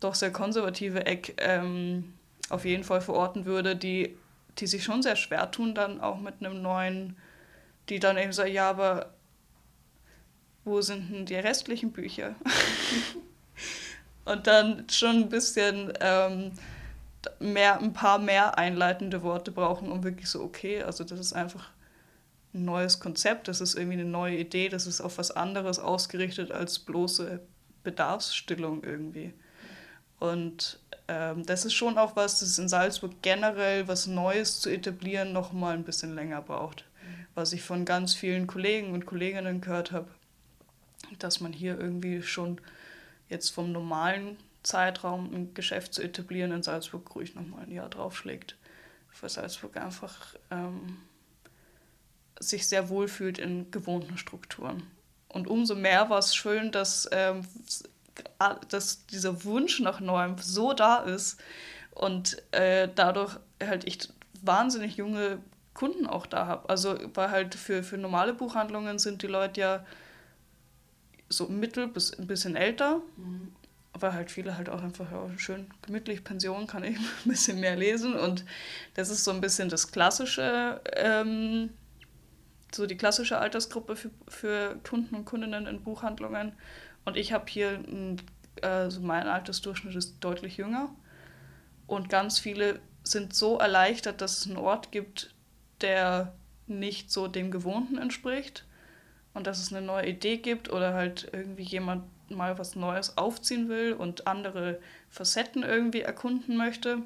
doch 0.00 0.16
sehr 0.16 0.32
konservative 0.32 1.06
Eck 1.06 1.34
ähm, 1.38 2.12
auf 2.50 2.64
jeden 2.64 2.82
Fall 2.82 3.00
verorten 3.00 3.44
würde, 3.44 3.76
die, 3.76 4.16
die 4.58 4.66
sich 4.66 4.82
schon 4.82 5.02
sehr 5.02 5.16
schwer 5.16 5.50
tun, 5.52 5.76
dann 5.76 6.00
auch 6.00 6.18
mit 6.18 6.34
einem 6.40 6.60
neuen, 6.60 7.16
die 7.88 8.00
dann 8.00 8.18
eben 8.18 8.32
sagen, 8.32 8.52
ja, 8.52 8.68
aber 8.68 9.14
wo 10.64 10.80
sind 10.80 11.12
denn 11.12 11.26
die 11.26 11.34
restlichen 11.34 11.92
Bücher? 11.92 12.34
Und 14.24 14.46
dann 14.46 14.86
schon 14.88 15.16
ein 15.16 15.28
bisschen 15.28 15.92
ähm, 16.00 16.52
mehr, 17.38 17.78
ein 17.80 17.92
paar 17.92 18.18
mehr 18.18 18.58
einleitende 18.58 19.22
Worte 19.22 19.52
brauchen, 19.52 19.90
um 19.90 20.02
wirklich 20.02 20.28
so, 20.28 20.42
okay, 20.42 20.82
also 20.82 21.04
das 21.04 21.20
ist 21.20 21.34
einfach 21.34 21.70
ein 22.54 22.64
neues 22.64 23.00
Konzept, 23.00 23.48
das 23.48 23.60
ist 23.60 23.74
irgendwie 23.74 24.00
eine 24.00 24.08
neue 24.08 24.38
Idee, 24.38 24.68
das 24.68 24.86
ist 24.86 25.00
auf 25.00 25.18
was 25.18 25.30
anderes 25.30 25.78
ausgerichtet 25.78 26.52
als 26.52 26.78
bloße 26.78 27.40
Bedarfsstillung 27.82 28.82
irgendwie. 28.82 29.34
Und 30.20 30.78
ähm, 31.08 31.44
das 31.44 31.64
ist 31.64 31.74
schon 31.74 31.98
auch 31.98 32.16
was, 32.16 32.40
das 32.40 32.58
in 32.58 32.68
Salzburg 32.68 33.12
generell 33.20 33.88
was 33.88 34.06
Neues 34.06 34.60
zu 34.60 34.70
etablieren 34.70 35.32
noch 35.32 35.52
mal 35.52 35.74
ein 35.74 35.84
bisschen 35.84 36.14
länger 36.14 36.40
braucht. 36.40 36.84
Mhm. 37.02 37.26
Was 37.34 37.52
ich 37.52 37.62
von 37.62 37.84
ganz 37.84 38.14
vielen 38.14 38.46
Kollegen 38.46 38.92
und 38.92 39.04
Kolleginnen 39.04 39.60
gehört 39.60 39.92
habe, 39.92 40.08
dass 41.18 41.40
man 41.40 41.52
hier 41.52 41.78
irgendwie 41.78 42.22
schon 42.22 42.60
jetzt 43.28 43.50
vom 43.50 43.72
normalen 43.72 44.36
Zeitraum 44.62 45.32
ein 45.34 45.54
Geschäft 45.54 45.94
zu 45.94 46.02
etablieren 46.02 46.52
in 46.52 46.62
Salzburg 46.62 47.14
ruhig 47.14 47.34
noch 47.34 47.46
mal 47.46 47.62
ein 47.62 47.72
Jahr 47.72 47.88
draufschlägt. 47.88 48.56
Für 49.10 49.28
Salzburg 49.28 49.76
einfach 49.76 50.34
ähm, 50.50 50.98
sich 52.40 52.66
sehr 52.66 52.88
wohl 52.88 53.08
fühlt 53.08 53.38
in 53.38 53.70
gewohnten 53.70 54.18
Strukturen. 54.18 54.82
Und 55.28 55.48
umso 55.48 55.74
mehr 55.74 56.10
war 56.10 56.18
es 56.18 56.34
schön, 56.34 56.72
dass, 56.72 57.08
ähm, 57.12 57.42
dass 58.68 59.06
dieser 59.06 59.44
Wunsch 59.44 59.80
nach 59.80 60.00
Neuem 60.00 60.38
so 60.38 60.72
da 60.72 60.98
ist 60.98 61.40
und 61.90 62.42
äh, 62.52 62.88
dadurch 62.94 63.38
halt 63.62 63.84
ich 63.84 64.08
wahnsinnig 64.42 64.96
junge 64.96 65.38
Kunden 65.74 66.06
auch 66.06 66.26
da 66.26 66.46
habe. 66.46 66.68
Also 66.68 66.96
weil 67.14 67.30
halt 67.30 67.54
für, 67.54 67.82
für 67.82 67.98
normale 67.98 68.32
Buchhandlungen 68.32 68.98
sind 68.98 69.22
die 69.22 69.26
Leute 69.26 69.60
ja 69.60 69.86
so 71.28 71.48
mittel 71.48 71.88
bis 71.88 72.12
ein 72.18 72.26
bisschen 72.26 72.56
älter. 72.56 73.00
Mhm. 73.16 73.52
Weil 73.96 74.12
halt 74.12 74.32
viele 74.32 74.56
halt 74.56 74.68
auch 74.68 74.82
einfach 74.82 75.12
ja, 75.12 75.30
schön 75.38 75.68
gemütlich 75.82 76.24
Pension 76.24 76.66
kann 76.66 76.82
ich 76.82 76.96
ein 77.24 77.28
bisschen 77.30 77.60
mehr 77.60 77.76
lesen. 77.76 78.14
Und 78.14 78.44
das 78.94 79.08
ist 79.08 79.24
so 79.24 79.30
ein 79.30 79.40
bisschen 79.40 79.68
das 79.68 79.92
klassische, 79.92 80.80
ähm, 80.96 81.70
so 82.74 82.86
die 82.86 82.96
klassische 82.96 83.38
Altersgruppe 83.38 83.94
für, 83.94 84.10
für 84.26 84.76
Kunden 84.82 85.14
und 85.14 85.24
Kundinnen 85.24 85.66
in 85.66 85.82
Buchhandlungen. 85.82 86.52
Und 87.04 87.16
ich 87.16 87.32
habe 87.32 87.44
hier, 87.48 87.70
ein, 87.70 88.20
also 88.62 89.00
mein 89.00 89.28
Altersdurchschnitt 89.28 89.94
ist 89.94 90.16
deutlich 90.20 90.56
jünger. 90.56 90.94
Und 91.86 92.08
ganz 92.08 92.38
viele 92.38 92.80
sind 93.04 93.34
so 93.34 93.58
erleichtert, 93.58 94.20
dass 94.20 94.38
es 94.38 94.46
einen 94.46 94.56
Ort 94.56 94.90
gibt, 94.90 95.34
der 95.82 96.34
nicht 96.66 97.12
so 97.12 97.28
dem 97.28 97.50
Gewohnten 97.50 97.98
entspricht 97.98 98.64
und 99.34 99.46
dass 99.46 99.60
es 99.60 99.72
eine 99.72 99.84
neue 99.84 100.08
Idee 100.08 100.38
gibt 100.38 100.72
oder 100.72 100.94
halt 100.94 101.28
irgendwie 101.32 101.64
jemand 101.64 102.04
mal 102.30 102.58
was 102.58 102.76
Neues 102.76 103.18
aufziehen 103.18 103.68
will 103.68 103.92
und 103.92 104.26
andere 104.26 104.78
Facetten 105.10 105.62
irgendwie 105.62 106.00
erkunden 106.00 106.56
möchte. 106.56 106.98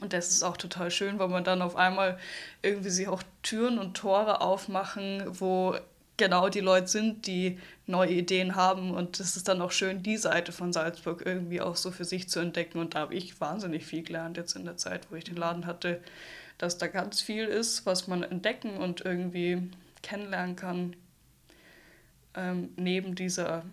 Und 0.00 0.12
das 0.12 0.30
ist 0.30 0.42
auch 0.42 0.56
total 0.56 0.90
schön, 0.90 1.18
weil 1.18 1.28
man 1.28 1.44
dann 1.44 1.62
auf 1.62 1.76
einmal 1.76 2.18
irgendwie 2.62 2.90
sich 2.90 3.06
auch 3.06 3.22
Türen 3.42 3.78
und 3.78 3.96
Tore 3.96 4.40
aufmachen, 4.40 5.22
wo 5.26 5.76
genau 6.16 6.48
die 6.48 6.60
Leute 6.60 6.88
sind, 6.88 7.26
die 7.26 7.58
neue 7.86 8.10
Ideen 8.10 8.56
haben. 8.56 8.92
Und 8.92 9.20
es 9.20 9.36
ist 9.36 9.46
dann 9.46 9.62
auch 9.62 9.70
schön, 9.70 10.02
die 10.02 10.16
Seite 10.16 10.50
von 10.52 10.72
Salzburg 10.72 11.22
irgendwie 11.24 11.60
auch 11.60 11.76
so 11.76 11.92
für 11.92 12.04
sich 12.04 12.28
zu 12.28 12.40
entdecken. 12.40 12.78
Und 12.78 12.94
da 12.94 13.00
habe 13.00 13.14
ich 13.14 13.40
wahnsinnig 13.40 13.86
viel 13.86 14.02
gelernt 14.02 14.36
jetzt 14.36 14.56
in 14.56 14.64
der 14.64 14.76
Zeit, 14.76 15.06
wo 15.10 15.16
ich 15.16 15.24
den 15.24 15.36
Laden 15.36 15.66
hatte, 15.66 16.00
dass 16.58 16.78
da 16.78 16.86
ganz 16.88 17.20
viel 17.20 17.44
ist, 17.44 17.86
was 17.86 18.08
man 18.08 18.22
entdecken 18.22 18.76
und 18.78 19.00
irgendwie 19.00 19.70
kennenlernen 20.02 20.56
kann, 20.56 20.96
ähm, 22.34 22.70
neben 22.76 23.14
dieser 23.14 23.64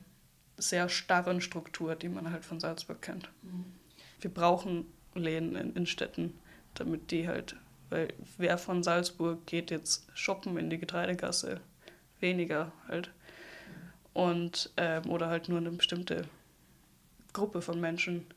sehr 0.58 0.89
starren 0.89 1.41
Struktur, 1.41 1.96
die 1.96 2.10
man 2.10 2.32
halt 2.32 2.46
von 2.46 2.60
Salzburg 2.60 3.01
kennt. 3.01 3.30
Mhm. 3.41 3.65
Wir 4.20 4.34
brauchen 4.34 4.86
Läden 5.15 5.56
in, 5.56 5.75
in 5.75 5.86
Städten, 5.86 6.39
damit 6.75 7.12
die 7.12 7.27
halt, 7.27 7.56
weil 7.89 8.13
wer 8.38 8.58
von 8.58 8.84
Salzburg 8.84 9.46
geht 9.46 9.72
jetzt 9.72 10.08
shoppen 10.13 10.58
in 10.58 10.70
die 10.70 10.77
Getreidegasse? 10.77 11.60
Weniger 12.20 12.72
halt. 12.88 13.12
Und, 14.13 14.72
ähm, 14.77 15.10
oder 15.10 15.27
halt 15.27 15.50
nur 15.50 15.58
eine 15.58 15.72
bestimmte 15.72 16.27
Gruppe 17.34 17.62
von 17.62 17.80
Menschen. 17.80 18.27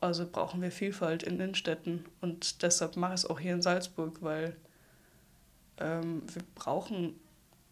Also 0.00 0.26
brauchen 0.26 0.62
wir 0.62 0.70
Vielfalt 0.70 1.22
in 1.22 1.34
Innenstädten. 1.34 2.06
Und 2.20 2.62
deshalb 2.62 2.96
mache 2.96 3.14
ich 3.14 3.20
es 3.20 3.26
auch 3.26 3.40
hier 3.40 3.54
in 3.54 3.62
Salzburg, 3.62 4.22
weil 4.22 4.56
ähm, 5.78 6.22
wir 6.32 6.42
brauchen 6.54 7.14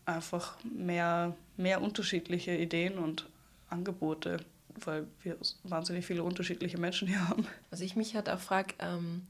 einfach 0.05 0.57
mehr, 0.65 1.35
mehr 1.57 1.83
unterschiedliche 1.83 2.57
Ideen 2.57 2.99
und 2.99 3.29
Angebote, 3.69 4.39
weil 4.85 5.07
wir 5.23 5.37
wahnsinnig 5.65 6.07
viele 6.07 6.23
unterschiedliche 6.23 6.79
Menschen 6.79 7.09
hier 7.09 7.29
haben. 7.29 7.47
Was 7.71 7.81
ich 7.81 7.97
mich 7.97 8.15
halt 8.15 8.29
auch 8.29 8.41
frage, 8.41 8.75
ähm, 8.79 9.27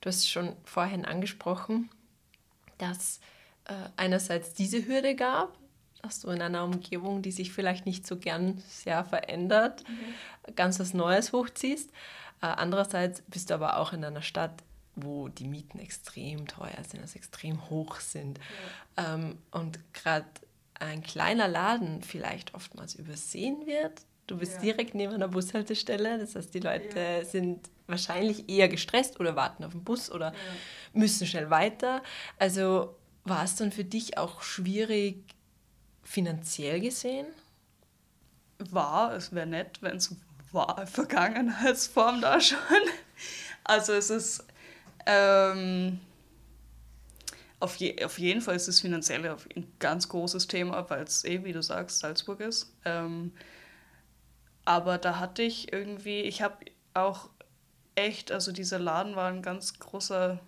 du 0.00 0.08
hast 0.08 0.28
schon 0.28 0.52
vorhin 0.64 1.04
angesprochen, 1.04 1.90
dass 2.78 3.20
äh, 3.64 3.74
einerseits 3.96 4.54
diese 4.54 4.86
Hürde 4.86 5.14
gab, 5.14 5.56
dass 6.02 6.20
du 6.20 6.28
in 6.30 6.42
einer 6.42 6.64
Umgebung, 6.64 7.22
die 7.22 7.32
sich 7.32 7.52
vielleicht 7.52 7.86
nicht 7.86 8.06
so 8.06 8.16
gern 8.16 8.62
sehr 8.68 9.04
verändert, 9.04 9.84
mhm. 9.88 10.54
ganz 10.54 10.78
was 10.78 10.94
Neues 10.94 11.32
hochziehst. 11.32 11.90
Äh, 12.42 12.46
andererseits 12.46 13.22
bist 13.22 13.50
du 13.50 13.54
aber 13.54 13.78
auch 13.78 13.92
in 13.92 14.04
einer 14.04 14.22
Stadt, 14.22 14.62
wo 14.96 15.28
die 15.28 15.46
Mieten 15.46 15.78
extrem 15.78 16.48
teuer 16.48 16.82
sind, 16.88 17.00
also 17.00 17.16
extrem 17.16 17.68
hoch 17.70 18.00
sind. 18.00 18.40
Ja. 18.96 19.14
Ähm, 19.14 19.38
und 19.50 19.78
gerade 19.92 20.26
ein 20.74 21.02
kleiner 21.02 21.48
Laden 21.48 22.02
vielleicht 22.02 22.54
oftmals 22.54 22.94
übersehen 22.94 23.66
wird. 23.66 24.02
Du 24.26 24.38
bist 24.38 24.54
ja. 24.54 24.60
direkt 24.60 24.94
neben 24.94 25.14
einer 25.14 25.28
Bushaltestelle, 25.28 26.18
das 26.18 26.34
heißt, 26.34 26.52
die 26.52 26.60
Leute 26.60 26.98
ja. 26.98 27.24
sind 27.24 27.70
wahrscheinlich 27.86 28.48
eher 28.48 28.68
gestresst 28.68 29.20
oder 29.20 29.36
warten 29.36 29.64
auf 29.64 29.72
den 29.72 29.84
Bus 29.84 30.10
oder 30.10 30.32
müssen 30.92 31.26
schnell 31.26 31.50
weiter. 31.50 32.02
Also 32.38 32.96
war 33.24 33.44
es 33.44 33.56
dann 33.56 33.70
für 33.70 33.84
dich 33.84 34.18
auch 34.18 34.42
schwierig 34.42 35.22
finanziell 36.02 36.80
gesehen? 36.80 37.26
War, 38.58 39.14
es 39.14 39.32
wäre 39.32 39.46
nett, 39.46 39.82
wenn 39.82 39.96
es 39.96 40.16
war, 40.52 40.86
Vergangenheitsform 40.86 42.20
da 42.20 42.40
schon. 42.40 42.58
Also 43.64 43.92
es 43.92 44.10
ist, 44.10 44.44
ähm, 45.06 46.00
auf, 47.58 47.76
je, 47.76 48.04
auf 48.04 48.18
jeden 48.18 48.40
Fall 48.40 48.56
ist 48.56 48.68
das 48.68 48.80
Finanzielle 48.80 49.36
ein 49.54 49.66
ganz 49.78 50.08
großes 50.08 50.46
Thema, 50.46 50.88
weil 50.90 51.02
es 51.04 51.24
eh, 51.24 51.42
wie 51.44 51.52
du 51.52 51.62
sagst, 51.62 52.00
Salzburg 52.00 52.40
ist. 52.40 52.72
Ähm, 52.84 53.32
aber 54.64 54.98
da 54.98 55.18
hatte 55.18 55.42
ich 55.42 55.72
irgendwie, 55.72 56.20
ich 56.20 56.42
habe 56.42 56.66
auch 56.92 57.30
echt, 57.94 58.32
also 58.32 58.52
dieser 58.52 58.78
Laden 58.78 59.16
war 59.16 59.30
ein 59.30 59.42
ganz 59.42 59.78
großer, 59.78 60.40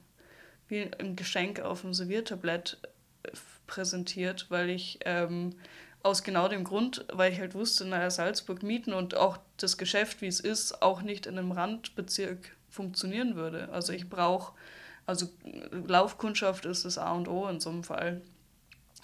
wie 0.68 0.90
ein 0.98 1.16
Geschenk 1.16 1.60
auf 1.60 1.80
dem 1.82 1.94
Serviertablett 1.94 2.78
äh, 3.22 3.30
präsentiert, 3.66 4.46
weil 4.50 4.70
ich 4.70 4.98
ähm, 5.04 5.54
aus 6.02 6.22
genau 6.22 6.48
dem 6.48 6.64
Grund, 6.64 7.04
weil 7.12 7.32
ich 7.32 7.40
halt 7.40 7.54
wusste, 7.54 7.84
naja, 7.86 8.10
Salzburg 8.10 8.62
mieten 8.62 8.92
und 8.92 9.16
auch 9.16 9.38
das 9.56 9.78
Geschäft, 9.78 10.20
wie 10.20 10.26
es 10.26 10.40
ist, 10.40 10.82
auch 10.82 11.02
nicht 11.02 11.26
in 11.26 11.38
einem 11.38 11.52
Randbezirk 11.52 12.56
funktionieren 12.68 13.36
würde. 13.36 13.68
Also 13.72 13.92
ich 13.92 14.08
brauche 14.08 14.52
also 15.08 15.26
Laufkundschaft 15.72 16.66
ist 16.66 16.84
das 16.84 16.98
A 16.98 17.12
und 17.12 17.28
O 17.28 17.48
in 17.48 17.60
so 17.60 17.70
einem 17.70 17.82
Fall. 17.82 18.20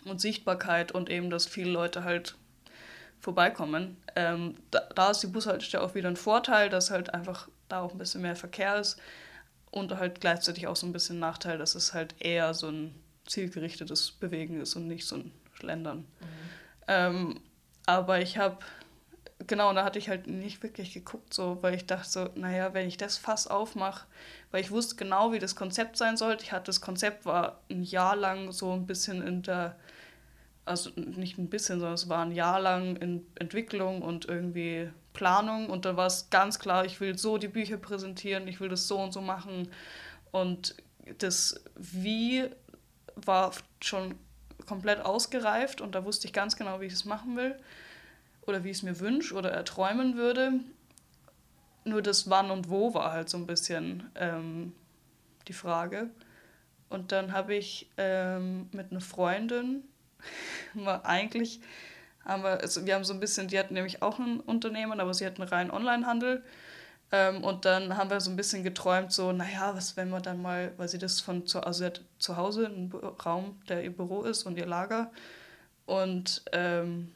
Und 0.04 0.20
Sichtbarkeit 0.20 0.92
und 0.92 1.08
eben, 1.08 1.30
dass 1.30 1.46
viele 1.46 1.70
Leute 1.70 2.04
halt 2.04 2.36
vorbeikommen. 3.20 3.96
Ähm, 4.14 4.54
da, 4.70 4.80
da, 4.94 5.10
ist 5.10 5.22
die 5.22 5.28
Bushaltestelle 5.28 5.82
auch 5.82 5.94
wieder 5.94 6.10
ein 6.10 6.16
Vorteil, 6.16 6.68
dass 6.68 6.90
halt 6.90 7.14
einfach 7.14 7.48
da 7.68 7.80
auch 7.80 7.92
ein 7.92 7.96
bisschen 7.96 8.20
mehr 8.20 8.36
Verkehr 8.36 8.76
ist 8.76 9.00
und 9.70 9.96
halt 9.96 10.20
gleichzeitig 10.20 10.66
auch 10.66 10.76
so 10.76 10.86
ein 10.86 10.92
bisschen 10.92 11.20
Nachteil, 11.20 11.56
dass 11.56 11.74
es 11.74 11.94
halt 11.94 12.14
eher 12.18 12.52
so 12.52 12.68
ein 12.68 12.94
zielgerichtetes 13.24 14.12
Bewegen 14.12 14.60
ist 14.60 14.76
und 14.76 14.86
nicht 14.86 15.06
so 15.06 15.16
ein 15.16 15.32
Schlendern. 15.54 16.00
Mhm. 16.00 16.06
Ähm, 16.86 17.40
aber 17.86 18.20
ich 18.20 18.36
habe 18.36 18.58
genau, 19.46 19.72
da 19.72 19.84
hatte 19.84 19.98
ich 19.98 20.08
halt 20.08 20.26
nicht 20.26 20.62
wirklich 20.62 20.92
geguckt, 20.92 21.34
so, 21.34 21.58
weil 21.62 21.74
ich 21.74 21.86
dachte 21.86 22.08
so, 22.08 22.28
naja, 22.34 22.74
wenn 22.74 22.88
ich 22.88 22.96
das 22.96 23.16
Fass 23.16 23.46
aufmache, 23.46 24.06
weil 24.50 24.60
ich 24.60 24.70
wusste 24.70 24.96
genau, 24.96 25.32
wie 25.32 25.38
das 25.38 25.56
Konzept 25.56 25.96
sein 25.96 26.16
sollte. 26.16 26.44
Ich 26.44 26.52
hatte 26.52 26.66
das 26.66 26.80
Konzept 26.80 27.26
war 27.26 27.60
ein 27.70 27.82
Jahr 27.82 28.16
lang 28.16 28.52
so 28.52 28.72
ein 28.72 28.86
bisschen 28.86 29.22
in 29.22 29.42
der, 29.42 29.76
also 30.64 30.90
nicht 30.96 31.38
ein 31.38 31.50
bisschen, 31.50 31.80
sondern 31.80 31.94
es 31.94 32.08
war 32.08 32.24
ein 32.24 32.32
Jahr 32.32 32.60
lang 32.60 32.96
in 32.96 33.26
Entwicklung 33.36 34.02
und 34.02 34.26
irgendwie 34.26 34.90
Planung. 35.12 35.68
Und 35.68 35.84
da 35.84 35.96
war 35.96 36.06
es 36.06 36.30
ganz 36.30 36.58
klar, 36.58 36.84
ich 36.84 37.00
will 37.00 37.18
so 37.18 37.38
die 37.38 37.48
Bücher 37.48 37.76
präsentieren, 37.76 38.48
ich 38.48 38.60
will 38.60 38.68
das 38.68 38.88
so 38.88 38.98
und 38.98 39.12
so 39.12 39.20
machen. 39.20 39.68
Und 40.30 40.76
das 41.18 41.62
Wie 41.76 42.48
war 43.16 43.52
schon 43.82 44.14
komplett 44.66 45.00
ausgereift 45.04 45.80
und 45.80 45.94
da 45.94 46.04
wusste 46.04 46.26
ich 46.26 46.32
ganz 46.32 46.56
genau, 46.56 46.80
wie 46.80 46.86
ich 46.86 46.94
es 46.94 47.04
machen 47.04 47.36
will 47.36 47.56
oder 48.46 48.64
wie 48.64 48.70
ich 48.70 48.78
es 48.78 48.82
mir 48.82 49.00
wünsche 49.00 49.34
oder 49.34 49.50
erträumen 49.50 50.16
würde. 50.16 50.52
Nur 51.84 52.02
das 52.02 52.30
Wann 52.30 52.50
und 52.50 52.70
Wo 52.70 52.94
war 52.94 53.12
halt 53.12 53.28
so 53.28 53.36
ein 53.36 53.46
bisschen 53.46 54.10
ähm, 54.14 54.72
die 55.48 55.52
Frage. 55.52 56.10
Und 56.88 57.12
dann 57.12 57.32
habe 57.32 57.54
ich 57.54 57.90
ähm, 57.96 58.68
mit 58.72 58.90
einer 58.90 59.00
Freundin, 59.00 59.84
war 60.74 61.04
eigentlich, 61.04 61.60
haben 62.24 62.42
wir, 62.42 62.60
also 62.60 62.86
wir 62.86 62.94
haben 62.94 63.04
so 63.04 63.12
ein 63.12 63.20
bisschen, 63.20 63.48
die 63.48 63.58
hatten 63.58 63.74
nämlich 63.74 64.02
auch 64.02 64.18
ein 64.18 64.40
Unternehmen, 64.40 65.00
aber 65.00 65.12
sie 65.12 65.26
hatten 65.26 65.42
rein 65.42 65.70
Onlinehandel. 65.70 66.42
Ähm, 67.12 67.44
und 67.44 67.64
dann 67.64 67.96
haben 67.96 68.10
wir 68.10 68.20
so 68.20 68.30
ein 68.30 68.36
bisschen 68.36 68.64
geträumt, 68.64 69.12
so, 69.12 69.32
naja, 69.32 69.74
was, 69.74 69.96
wenn 69.96 70.08
wir 70.10 70.20
dann 70.20 70.40
mal, 70.40 70.72
weil 70.78 70.88
sie 70.88 70.98
das 70.98 71.20
von 71.20 71.46
zu, 71.46 71.60
also 71.60 71.80
sie 71.80 71.86
hat 71.86 72.00
zu 72.18 72.36
Hause 72.36 72.66
einen 72.66 72.92
Raum, 72.92 73.60
der 73.68 73.84
ihr 73.84 73.94
Büro 73.94 74.22
ist 74.22 74.44
und 74.44 74.56
ihr 74.56 74.66
Lager. 74.66 75.10
Und 75.86 76.42
ähm, 76.52 77.12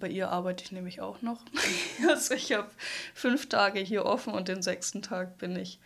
bei 0.00 0.08
ihr 0.08 0.30
arbeite 0.30 0.64
ich 0.64 0.72
nämlich 0.72 1.00
auch 1.00 1.22
noch. 1.22 1.44
also 2.08 2.34
ich 2.34 2.52
habe 2.52 2.70
fünf 3.14 3.48
Tage 3.48 3.80
hier 3.80 4.04
offen 4.04 4.32
und 4.32 4.48
den 4.48 4.62
sechsten 4.62 5.02
Tag 5.02 5.38
bin 5.38 5.56
ich, 5.56 5.78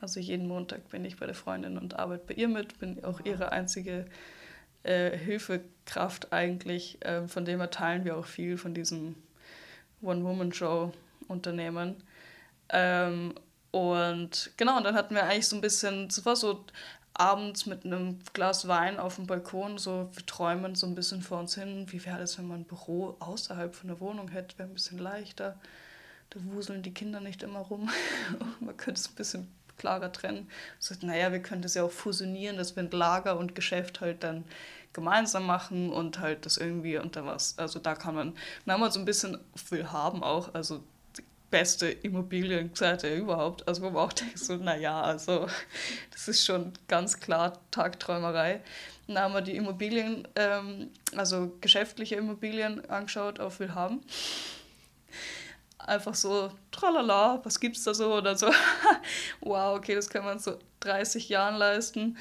also 0.00 0.20
jeden 0.20 0.46
Montag 0.46 0.88
bin 0.90 1.04
ich 1.04 1.16
bei 1.16 1.26
der 1.26 1.34
Freundin 1.34 1.78
und 1.78 1.98
arbeite 1.98 2.24
bei 2.26 2.34
ihr 2.34 2.48
mit, 2.48 2.78
bin 2.78 3.04
auch 3.04 3.20
ihre 3.24 3.52
einzige 3.52 4.06
äh, 4.82 5.16
Hilfekraft 5.16 6.32
eigentlich. 6.32 7.04
Äh, 7.04 7.26
von 7.28 7.44
dem 7.44 7.60
her 7.60 7.70
teilen 7.70 8.04
wir 8.04 8.16
auch 8.16 8.26
viel 8.26 8.56
von 8.56 8.74
diesem 8.74 9.16
One-Woman-Show-Unternehmen. 10.02 11.96
Ähm, 12.70 13.34
und 13.70 14.52
genau, 14.56 14.78
und 14.78 14.84
dann 14.84 14.94
hatten 14.94 15.14
wir 15.14 15.24
eigentlich 15.24 15.48
so 15.48 15.56
ein 15.56 15.60
bisschen, 15.60 16.06
es 16.06 16.24
war 16.24 16.36
so 16.36 16.64
abends 17.18 17.66
mit 17.66 17.84
einem 17.84 18.18
Glas 18.32 18.68
Wein 18.68 18.98
auf 18.98 19.16
dem 19.16 19.26
Balkon, 19.26 19.76
so 19.76 20.08
wir 20.14 20.24
träumen 20.24 20.74
so 20.74 20.86
ein 20.86 20.94
bisschen 20.94 21.20
vor 21.20 21.40
uns 21.40 21.54
hin, 21.54 21.86
wie 21.90 22.04
wäre 22.04 22.22
es, 22.22 22.38
wenn 22.38 22.46
man 22.46 22.60
ein 22.60 22.64
Büro 22.64 23.16
außerhalb 23.18 23.74
von 23.74 23.88
der 23.88 24.00
Wohnung 24.00 24.28
hätte, 24.28 24.56
wäre 24.58 24.68
ein 24.68 24.74
bisschen 24.74 24.98
leichter. 24.98 25.58
Da 26.30 26.40
wuseln 26.44 26.82
die 26.82 26.94
Kinder 26.94 27.20
nicht 27.20 27.42
immer 27.42 27.60
rum. 27.60 27.90
man 28.60 28.76
könnte 28.76 29.00
es 29.00 29.08
ein 29.08 29.14
bisschen 29.16 29.48
klarer 29.78 30.12
trennen. 30.12 30.48
So, 30.78 30.94
naja, 31.02 31.32
wir 31.32 31.40
könnten 31.40 31.64
es 31.64 31.74
ja 31.74 31.82
auch 31.82 31.90
fusionieren, 31.90 32.56
dass 32.56 32.76
wir 32.76 32.82
ein 32.82 32.90
Lager 32.90 33.38
und 33.38 33.54
Geschäft 33.54 34.00
halt 34.00 34.22
dann 34.22 34.44
gemeinsam 34.92 35.46
machen 35.46 35.90
und 35.90 36.20
halt 36.20 36.46
das 36.46 36.56
irgendwie 36.56 36.98
unter 36.98 37.26
was. 37.26 37.58
Also 37.58 37.78
da 37.78 37.94
kann 37.94 38.14
man, 38.14 38.34
dann 38.64 38.74
haben 38.74 38.80
wir 38.80 38.90
so 38.90 38.98
ein 39.00 39.04
bisschen 39.04 39.38
will 39.70 39.90
haben 39.90 40.22
auch, 40.22 40.54
also 40.54 40.82
beste 41.50 41.88
Immobilienseite 41.88 43.14
überhaupt. 43.14 43.66
Also 43.66 43.82
wo 43.82 43.90
man 43.90 44.04
auch 44.04 44.12
denkt, 44.12 44.38
so, 44.38 44.56
naja, 44.56 45.00
also 45.00 45.48
das 46.10 46.28
ist 46.28 46.44
schon 46.44 46.72
ganz 46.86 47.20
klar 47.20 47.58
Tagträumerei. 47.70 48.60
Dann 49.06 49.18
haben 49.18 49.34
wir 49.34 49.40
die 49.40 49.56
Immobilien, 49.56 50.28
ähm, 50.36 50.90
also 51.16 51.56
geschäftliche 51.60 52.16
Immobilien 52.16 52.88
angeschaut 52.90 53.40
auf 53.40 53.60
Willhaben. 53.60 54.02
Einfach 55.78 56.14
so, 56.14 56.52
tralala, 56.70 57.40
was 57.44 57.58
gibt's 57.60 57.84
da 57.84 57.94
so? 57.94 58.14
Oder 58.14 58.36
so, 58.36 58.50
wow, 59.40 59.78
okay, 59.78 59.94
das 59.94 60.10
kann 60.10 60.24
man 60.24 60.38
so 60.38 60.58
30 60.80 61.30
Jahren 61.30 61.56
leisten. 61.56 62.18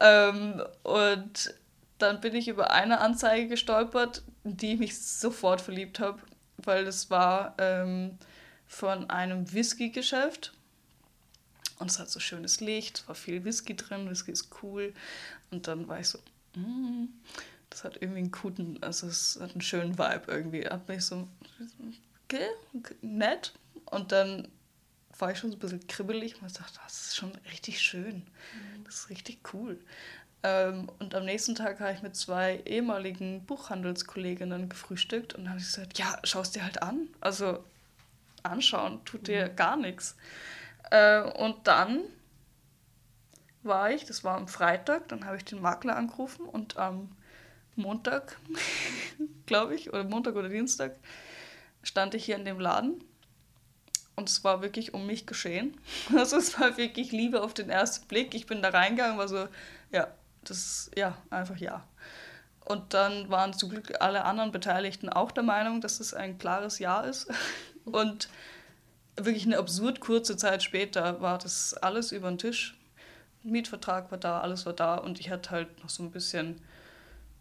Ähm, 0.00 0.62
und 0.82 1.54
dann 1.98 2.20
bin 2.20 2.34
ich 2.34 2.48
über 2.48 2.70
eine 2.70 3.00
Anzeige 3.00 3.48
gestolpert, 3.48 4.22
in 4.44 4.56
die 4.56 4.72
ich 4.72 4.78
mich 4.78 4.98
sofort 4.98 5.60
verliebt 5.60 6.00
habe, 6.00 6.18
weil 6.56 6.86
das 6.86 7.10
war 7.10 7.54
ähm, 7.58 8.18
von 8.72 9.10
einem 9.10 9.52
Whisky-Geschäft. 9.52 10.54
Und 11.78 11.90
es 11.90 11.98
hat 11.98 12.10
so 12.10 12.20
schönes 12.20 12.60
Licht, 12.60 13.06
war 13.06 13.14
viel 13.14 13.44
Whisky 13.44 13.76
drin, 13.76 14.08
Whisky 14.08 14.32
ist 14.32 14.48
cool. 14.62 14.94
Und 15.50 15.68
dann 15.68 15.88
war 15.88 16.00
ich 16.00 16.08
so, 16.08 16.18
mm, 16.54 17.08
das 17.68 17.84
hat 17.84 18.00
irgendwie 18.00 18.20
einen 18.20 18.32
guten, 18.32 18.82
also 18.82 19.08
es 19.08 19.38
hat 19.40 19.52
einen 19.52 19.60
schönen 19.60 19.98
Vibe 19.98 20.24
irgendwie. 20.26 20.66
Hat 20.66 20.88
mich 20.88 21.04
so, 21.04 21.28
okay, 22.24 22.46
okay, 22.74 22.94
nett. 23.02 23.52
Und 23.86 24.10
dann 24.10 24.48
war 25.18 25.30
ich 25.30 25.38
schon 25.38 25.50
so 25.50 25.56
ein 25.56 25.60
bisschen 25.60 25.86
kribbelig 25.86 26.40
und 26.40 26.58
dachte, 26.58 26.80
das 26.82 27.08
ist 27.08 27.16
schon 27.16 27.32
richtig 27.52 27.78
schön. 27.78 28.22
Das 28.84 28.94
ist 28.94 29.10
richtig 29.10 29.52
cool. 29.52 29.78
Ähm, 30.42 30.90
und 30.98 31.14
am 31.14 31.26
nächsten 31.26 31.54
Tag 31.54 31.78
habe 31.80 31.92
ich 31.92 32.02
mit 32.02 32.16
zwei 32.16 32.62
ehemaligen 32.64 33.44
Buchhandelskolleginnen 33.44 34.70
gefrühstückt 34.70 35.34
und 35.34 35.44
dann 35.44 35.50
habe 35.50 35.60
ich 35.60 35.66
gesagt, 35.66 35.98
ja, 35.98 36.18
schau 36.24 36.40
es 36.40 36.52
dir 36.52 36.64
halt 36.64 36.82
an. 36.82 37.08
Also 37.20 37.62
anschauen, 38.42 39.04
tut 39.04 39.28
dir 39.28 39.48
mhm. 39.48 39.56
gar 39.56 39.76
nichts. 39.76 40.16
Äh, 40.90 41.22
und 41.22 41.66
dann 41.66 42.00
war 43.62 43.90
ich, 43.90 44.04
das 44.04 44.24
war 44.24 44.36
am 44.36 44.48
Freitag, 44.48 45.08
dann 45.08 45.24
habe 45.24 45.36
ich 45.36 45.44
den 45.44 45.60
Makler 45.60 45.96
angerufen 45.96 46.46
und 46.46 46.76
am 46.76 47.16
Montag, 47.76 48.36
glaube 49.46 49.74
ich, 49.74 49.92
oder 49.92 50.04
Montag 50.04 50.34
oder 50.34 50.48
Dienstag, 50.48 50.96
stand 51.82 52.14
ich 52.14 52.24
hier 52.24 52.36
in 52.36 52.44
dem 52.44 52.60
Laden 52.60 53.02
und 54.16 54.28
es 54.28 54.44
war 54.44 54.62
wirklich 54.62 54.94
um 54.94 55.06
mich 55.06 55.26
geschehen. 55.26 55.80
Also 56.16 56.36
es 56.36 56.58
war 56.60 56.76
wirklich 56.76 57.12
Liebe 57.12 57.42
auf 57.42 57.54
den 57.54 57.70
ersten 57.70 58.06
Blick. 58.08 58.34
Ich 58.34 58.46
bin 58.46 58.62
da 58.62 58.70
reingegangen, 58.70 59.18
war 59.18 59.28
so, 59.28 59.48
ja, 59.90 60.08
das 60.44 60.58
ist, 60.58 60.90
ja, 60.96 61.16
einfach 61.30 61.56
ja. 61.56 61.86
Und 62.64 62.94
dann 62.94 63.28
waren 63.30 63.52
zum 63.52 63.70
Glück 63.70 64.00
alle 64.00 64.24
anderen 64.24 64.52
Beteiligten 64.52 65.08
auch 65.08 65.32
der 65.32 65.42
Meinung, 65.42 65.80
dass 65.80 66.00
es 66.00 66.14
ein 66.14 66.38
klares 66.38 66.78
Ja 66.78 67.00
ist. 67.00 67.28
Und 67.84 68.28
wirklich 69.16 69.44
eine 69.46 69.58
absurd 69.58 70.00
kurze 70.00 70.36
Zeit 70.36 70.62
später 70.62 71.20
war 71.20 71.38
das 71.38 71.74
alles 71.74 72.12
über 72.12 72.28
den 72.28 72.38
Tisch. 72.38 72.78
Mietvertrag 73.42 74.10
war 74.10 74.18
da, 74.18 74.40
alles 74.40 74.66
war 74.66 74.72
da 74.72 74.96
und 74.96 75.18
ich 75.20 75.30
hatte 75.30 75.50
halt 75.50 75.82
noch 75.82 75.90
so 75.90 76.02
ein 76.02 76.12
bisschen, 76.12 76.60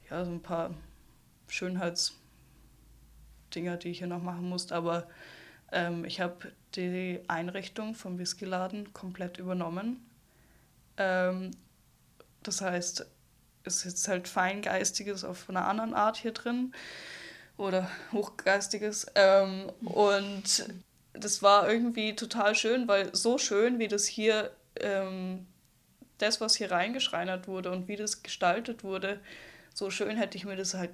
ja, 0.09 0.25
so 0.25 0.31
ein 0.31 0.41
paar 0.41 0.73
Schönheitsdinger, 1.47 2.17
die 3.77 3.89
ich 3.89 3.99
hier 3.99 4.07
noch 4.07 4.23
machen 4.23 4.49
musste, 4.49 4.75
aber 4.75 5.07
ähm, 5.71 6.03
ich 6.05 6.19
habe 6.19 6.51
die 6.75 7.19
Einrichtung 7.27 7.93
vom 7.93 8.17
Whiskyladen 8.17 8.93
komplett 8.93 9.37
übernommen. 9.37 10.03
Ähm, 10.97 11.51
das 12.41 12.61
heißt, 12.61 13.05
es 13.63 13.75
ist 13.77 13.85
jetzt 13.85 14.07
halt 14.07 14.27
Feingeistiges 14.27 15.23
auf 15.23 15.49
einer 15.49 15.67
anderen 15.67 15.93
Art 15.93 16.17
hier 16.17 16.31
drin 16.31 16.73
oder 17.57 17.89
Hochgeistiges. 18.11 19.07
Ähm, 19.15 19.71
und 19.81 20.65
das 21.13 21.43
war 21.43 21.69
irgendwie 21.69 22.15
total 22.15 22.55
schön, 22.55 22.87
weil 22.87 23.13
so 23.15 23.37
schön, 23.37 23.79
wie 23.79 23.87
das 23.87 24.05
hier, 24.05 24.51
ähm, 24.79 25.45
das, 26.17 26.41
was 26.41 26.55
hier 26.55 26.71
reingeschreinert 26.71 27.47
wurde 27.47 27.71
und 27.71 27.87
wie 27.87 27.95
das 27.95 28.23
gestaltet 28.23 28.83
wurde, 28.83 29.19
so 29.73 29.89
schön 29.89 30.17
hätte 30.17 30.37
ich 30.37 30.45
mir 30.45 30.55
das 30.55 30.73
halt 30.73 30.91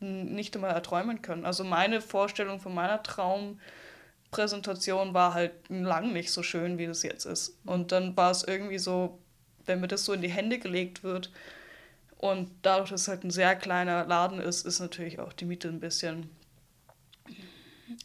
nicht 0.00 0.54
einmal 0.54 0.72
erträumen 0.72 1.22
können. 1.22 1.46
Also 1.46 1.64
meine 1.64 2.00
Vorstellung 2.00 2.60
von 2.60 2.74
meiner 2.74 3.02
Traumpräsentation 3.02 5.14
war 5.14 5.34
halt 5.34 5.52
lang 5.68 6.12
nicht 6.12 6.32
so 6.32 6.42
schön, 6.42 6.78
wie 6.78 6.86
das 6.86 7.02
jetzt 7.02 7.24
ist. 7.24 7.56
Und 7.64 7.92
dann 7.92 8.16
war 8.16 8.30
es 8.30 8.42
irgendwie 8.42 8.78
so, 8.78 9.18
wenn 9.64 9.80
mir 9.80 9.88
das 9.88 10.04
so 10.04 10.12
in 10.12 10.22
die 10.22 10.28
Hände 10.28 10.58
gelegt 10.58 11.04
wird, 11.04 11.30
und 12.22 12.52
dadurch, 12.62 12.90
dass 12.90 13.00
es 13.02 13.08
halt 13.08 13.24
ein 13.24 13.32
sehr 13.32 13.56
kleiner 13.56 14.06
Laden 14.06 14.38
ist, 14.38 14.64
ist 14.64 14.78
natürlich 14.78 15.18
auch 15.18 15.32
die 15.32 15.44
Miete 15.44 15.66
ein 15.66 15.80
bisschen 15.80 16.30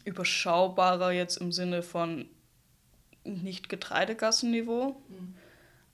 überschaubarer 0.04 1.12
jetzt 1.12 1.36
im 1.36 1.52
Sinne 1.52 1.84
von 1.84 2.28
nicht 3.22 3.68
Getreidegassenniveau, 3.68 5.00
mhm. 5.08 5.36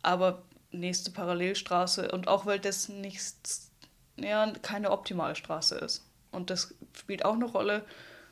aber 0.03 0.43
nächste 0.71 1.11
Parallelstraße 1.11 2.13
und 2.13 2.27
auch 2.27 2.47
weil 2.47 2.59
das 2.59 2.89
nicht, 2.89 3.37
ja, 4.17 4.51
keine 4.63 4.91
optimale 4.91 5.35
Straße 5.35 5.75
ist. 5.75 6.09
Und 6.33 6.49
das 6.49 6.75
spielt 6.97 7.27
auch 7.27 7.35
eine 7.35 7.45
Rolle. 7.45 7.85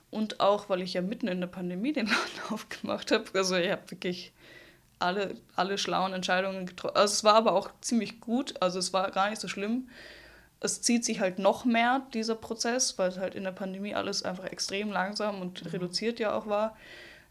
Und 0.09 0.41
auch, 0.41 0.71
weil 0.71 0.81
ich 0.81 0.95
ja 0.95 1.03
mitten 1.03 1.29
in 1.29 1.41
der 1.41 1.49
Pandemie 1.49 1.93
den 1.93 2.07
Laden 2.07 2.41
aufgemacht 2.51 3.13
habe. 3.13 3.27
Also 3.35 3.57
ich 3.57 3.71
habe 3.71 3.91
wirklich 3.91 4.33
alle, 5.03 5.37
alle 5.57 5.79
schlauen 5.79 6.13
Entscheidungen 6.13 6.67
getroffen. 6.67 6.97
Also 6.97 7.13
es 7.13 7.25
war 7.25 7.35
aber 7.35 7.53
auch 7.53 7.71
ziemlich 7.81 8.21
gut, 8.21 8.55
also 8.61 8.79
es 8.79 8.93
war 8.93 9.11
gar 9.11 9.31
nicht 9.31 9.41
so 9.41 9.49
schlimm. 9.49 9.89
Es 10.61 10.81
zieht 10.81 11.05
sich 11.05 11.21
halt 11.21 11.39
noch 11.39 11.65
mehr, 11.65 12.03
dieser 12.15 12.37
Prozess, 12.37 12.97
weil 12.99 13.17
halt 13.19 13.35
in 13.35 13.45
der 13.45 13.51
Pandemie 13.51 13.95
alles 13.95 14.23
einfach 14.23 14.45
extrem 14.45 14.93
langsam 14.93 15.41
und 15.41 15.65
mhm. 15.65 15.71
reduziert 15.71 16.21
ja 16.21 16.35
auch 16.35 16.47
war. 16.47 16.77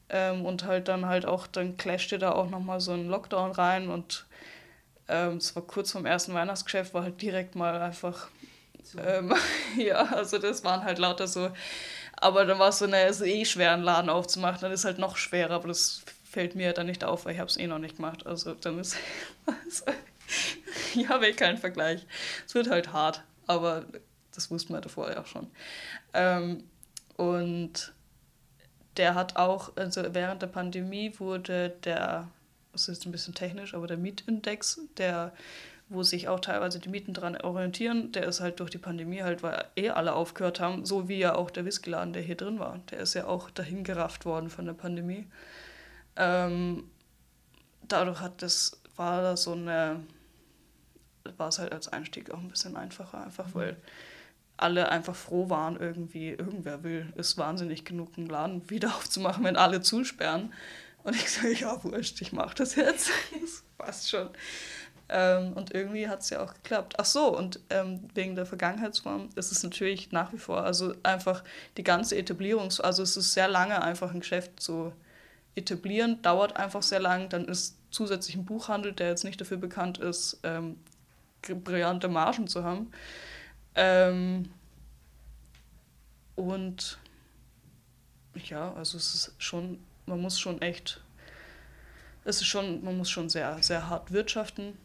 Ähm, 0.09 0.45
und 0.45 0.65
halt 0.65 0.89
dann 0.89 1.05
halt 1.05 1.25
auch, 1.25 1.47
dann 1.47 1.77
clashte 1.77 2.19
da 2.19 2.33
auch 2.33 2.49
nochmal 2.49 2.81
so 2.81 2.91
ein 2.91 3.07
Lockdown 3.07 3.51
rein 3.51 3.87
und 3.87 4.25
ähm, 5.07 5.37
es 5.37 5.55
war 5.55 5.63
kurz 5.63 5.91
vorm 5.91 6.05
ersten 6.05 6.33
Weihnachtsgeschäft, 6.33 6.93
war 6.93 7.03
halt 7.03 7.21
direkt 7.21 7.55
mal 7.55 7.81
einfach, 7.81 8.27
so. 8.83 8.99
ähm, 8.99 9.33
ja, 9.77 10.03
also 10.03 10.37
das 10.37 10.65
waren 10.65 10.83
halt 10.83 10.99
lauter 10.99 11.27
so, 11.27 11.51
aber 12.17 12.45
dann 12.45 12.59
war 12.59 12.69
es 12.69 12.79
so, 12.79 12.87
naja, 12.87 13.07
es 13.07 13.21
ist 13.21 13.27
eh 13.27 13.45
schwer, 13.45 13.71
einen 13.71 13.83
Laden 13.83 14.09
aufzumachen, 14.09 14.59
dann 14.59 14.71
ist 14.71 14.83
halt 14.83 14.99
noch 14.99 15.15
schwerer, 15.15 15.55
aber 15.55 15.69
das 15.69 16.03
fällt 16.31 16.55
mir 16.55 16.71
dann 16.71 16.85
nicht 16.87 17.03
auf, 17.03 17.25
weil 17.25 17.33
ich 17.33 17.39
habe 17.39 17.49
es 17.49 17.57
eh 17.57 17.67
noch 17.67 17.77
nicht 17.77 17.97
gemacht. 17.97 18.25
Also 18.25 18.53
dann 18.53 18.79
ist 18.79 18.95
ja 20.95 21.19
will 21.19 21.33
kein 21.33 21.57
Vergleich. 21.57 22.05
Es 22.47 22.55
wird 22.55 22.69
halt 22.69 22.93
hart, 22.93 23.21
aber 23.47 23.85
das 24.33 24.49
wussten 24.49 24.73
wir 24.73 24.79
davor 24.79 25.11
ja 25.11 25.19
auch 25.19 25.25
schon. 25.25 25.51
Ähm, 26.13 26.63
und 27.17 27.93
der 28.95 29.13
hat 29.13 29.35
auch, 29.35 29.75
also 29.75 30.01
während 30.13 30.41
der 30.41 30.47
Pandemie 30.47 31.13
wurde 31.17 31.73
der, 31.83 32.29
das 32.71 32.87
ist 32.87 33.05
ein 33.05 33.11
bisschen 33.11 33.35
technisch, 33.35 33.73
aber 33.73 33.87
der 33.87 33.97
Mietindex, 33.97 34.79
der, 34.95 35.33
wo 35.89 36.01
sich 36.03 36.29
auch 36.29 36.39
teilweise 36.39 36.79
die 36.79 36.87
Mieten 36.87 37.13
dran 37.13 37.35
orientieren, 37.35 38.13
der 38.13 38.23
ist 38.23 38.39
halt 38.39 38.61
durch 38.61 38.69
die 38.69 38.77
Pandemie 38.77 39.21
halt, 39.21 39.43
weil 39.43 39.65
eh 39.75 39.89
alle 39.89 40.13
aufgehört 40.13 40.61
haben, 40.61 40.85
so 40.85 41.09
wie 41.09 41.19
ja 41.19 41.35
auch 41.35 41.51
der 41.51 41.65
Whiskyladen, 41.65 42.13
der 42.13 42.21
hier 42.21 42.35
drin 42.37 42.57
war. 42.57 42.79
Der 42.89 42.99
ist 42.99 43.15
ja 43.15 43.27
auch 43.27 43.49
dahin 43.49 43.83
gerafft 43.83 44.23
worden 44.23 44.49
von 44.49 44.65
der 44.65 44.73
Pandemie. 44.73 45.27
Ähm, 46.15 46.89
dadurch 47.87 48.19
hat 48.19 48.41
das, 48.41 48.81
war 48.95 49.21
das 49.21 49.43
so 49.43 49.53
eine, 49.53 50.01
war 51.37 51.49
es 51.49 51.59
halt 51.59 51.71
als 51.71 51.87
Einstieg 51.87 52.31
auch 52.31 52.39
ein 52.39 52.49
bisschen 52.49 52.75
einfacher, 52.75 53.23
einfach 53.23 53.47
mhm. 53.47 53.55
weil 53.55 53.77
alle 54.57 54.89
einfach 54.89 55.15
froh 55.15 55.49
waren, 55.49 55.79
irgendwie, 55.79 56.29
irgendwer 56.29 56.83
will, 56.83 57.11
ist 57.15 57.37
wahnsinnig 57.37 57.83
genug, 57.83 58.09
einen 58.17 58.27
Laden 58.27 58.69
wieder 58.69 58.89
aufzumachen, 58.95 59.43
wenn 59.43 59.57
alle 59.57 59.81
zusperren. 59.81 60.53
Und 61.03 61.15
ich 61.15 61.31
sage, 61.31 61.53
ja, 61.53 61.83
wurscht, 61.83 62.21
ich 62.21 62.31
mache 62.31 62.55
das 62.55 62.75
jetzt. 62.75 63.09
das 63.41 63.63
passt 63.77 64.09
schon. 64.09 64.29
Ähm, 65.09 65.53
und 65.53 65.73
irgendwie 65.73 66.07
hat 66.07 66.21
es 66.21 66.29
ja 66.29 66.41
auch 66.41 66.53
geklappt. 66.53 66.93
Ach 66.97 67.05
so, 67.05 67.35
und 67.35 67.59
ähm, 67.69 68.07
wegen 68.13 68.35
der 68.35 68.45
Vergangenheitsform 68.45 69.29
ist 69.35 69.51
es 69.51 69.63
natürlich 69.63 70.11
nach 70.11 70.31
wie 70.31 70.37
vor, 70.37 70.63
also 70.63 70.93
einfach 71.03 71.43
die 71.75 71.83
ganze 71.83 72.17
Etablierung, 72.17 72.69
also 72.81 73.03
es 73.03 73.17
ist 73.17 73.33
sehr 73.33 73.49
lange 73.49 73.81
einfach 73.81 74.13
ein 74.13 74.21
Geschäft 74.21 74.59
zu 74.61 74.93
etablieren, 75.55 76.21
dauert 76.21 76.57
einfach 76.57 76.81
sehr 76.81 76.99
lang. 76.99 77.29
Dann 77.29 77.45
ist 77.45 77.77
zusätzlich 77.91 78.35
ein 78.35 78.45
Buchhandel, 78.45 78.93
der 78.93 79.09
jetzt 79.09 79.23
nicht 79.23 79.39
dafür 79.41 79.57
bekannt 79.57 79.97
ist, 79.97 80.39
ähm, 80.43 80.77
brillante 81.41 82.07
Margen 82.07 82.47
zu 82.47 82.63
haben. 82.63 82.91
Ähm, 83.75 84.49
und 86.35 86.99
ja, 88.35 88.73
also 88.73 88.97
es 88.97 89.13
ist 89.13 89.33
schon, 89.37 89.79
man 90.05 90.21
muss 90.21 90.39
schon 90.39 90.61
echt, 90.61 91.01
es 92.23 92.37
ist 92.37 92.47
schon, 92.47 92.83
man 92.83 92.97
muss 92.97 93.09
schon 93.09 93.29
sehr, 93.29 93.61
sehr 93.61 93.89
hart 93.89 94.11
wirtschaften. 94.11 94.77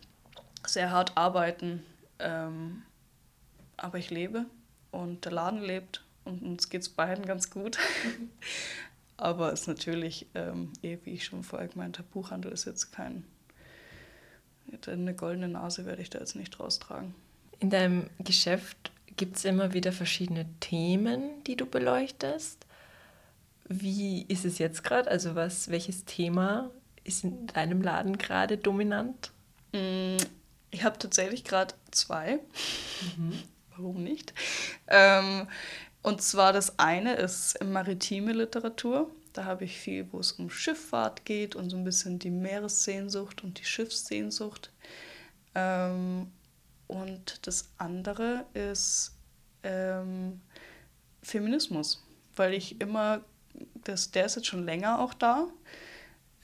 Sehr 0.66 0.90
hart 0.90 1.16
arbeiten. 1.16 1.84
Ähm, 2.18 2.82
aber 3.76 3.98
ich 3.98 4.10
lebe 4.10 4.46
und 4.90 5.24
der 5.24 5.32
Laden 5.32 5.60
lebt 5.60 6.02
und 6.24 6.42
uns 6.42 6.68
geht 6.70 6.82
es 6.82 6.88
beiden 6.88 7.24
ganz 7.24 7.50
gut. 7.50 7.78
aber 9.16 9.52
es 9.52 9.62
ist 9.62 9.66
natürlich, 9.68 10.26
ähm, 10.34 10.72
eh, 10.82 10.98
wie 11.04 11.14
ich 11.14 11.24
schon 11.24 11.42
vorher 11.42 11.68
gemeint 11.68 11.98
habe, 11.98 12.08
Buchhandel 12.12 12.52
ist 12.52 12.64
jetzt 12.66 12.92
kein. 12.92 13.24
Eine 14.86 15.14
goldene 15.14 15.48
Nase 15.48 15.86
werde 15.86 16.02
ich 16.02 16.10
da 16.10 16.18
jetzt 16.18 16.34
nicht 16.34 16.50
draus 16.50 16.80
tragen. 16.80 17.14
In 17.60 17.70
deinem 17.70 18.10
Geschäft 18.18 18.90
gibt 19.16 19.36
es 19.36 19.44
immer 19.44 19.72
wieder 19.72 19.92
verschiedene 19.92 20.46
Themen, 20.60 21.44
die 21.44 21.56
du 21.56 21.66
beleuchtest. 21.66 22.66
Wie 23.68 24.22
ist 24.28 24.44
es 24.44 24.58
jetzt 24.58 24.84
gerade? 24.84 25.10
Also 25.10 25.34
was, 25.34 25.70
welches 25.70 26.04
Thema 26.04 26.70
ist 27.04 27.24
in 27.24 27.46
deinem 27.46 27.80
Laden 27.80 28.18
gerade 28.18 28.58
dominant? 28.58 29.32
Mm, 29.72 30.16
ich 30.70 30.84
habe 30.84 30.98
tatsächlich 30.98 31.44
gerade 31.44 31.74
zwei. 31.90 32.40
Mhm. 33.16 33.38
Warum 33.76 34.02
nicht? 34.02 34.32
Ähm, 34.88 35.48
und 36.06 36.22
zwar 36.22 36.52
das 36.52 36.78
eine 36.78 37.16
ist 37.16 37.60
maritime 37.64 38.32
Literatur. 38.32 39.10
Da 39.32 39.44
habe 39.44 39.64
ich 39.64 39.76
viel, 39.76 40.06
wo 40.12 40.20
es 40.20 40.30
um 40.30 40.50
Schifffahrt 40.50 41.24
geht 41.24 41.56
und 41.56 41.68
so 41.68 41.76
ein 41.76 41.82
bisschen 41.82 42.20
die 42.20 42.30
Meeressehnsucht 42.30 43.42
und 43.42 43.58
die 43.58 43.64
Schiffssehnsucht. 43.64 44.70
Ähm, 45.56 46.30
und 46.86 47.44
das 47.48 47.70
andere 47.78 48.44
ist 48.54 49.16
ähm, 49.64 50.40
Feminismus, 51.24 52.06
weil 52.36 52.54
ich 52.54 52.80
immer, 52.80 53.22
das, 53.82 54.12
der 54.12 54.26
ist 54.26 54.36
jetzt 54.36 54.46
schon 54.46 54.64
länger 54.64 55.00
auch 55.00 55.12
da. 55.12 55.48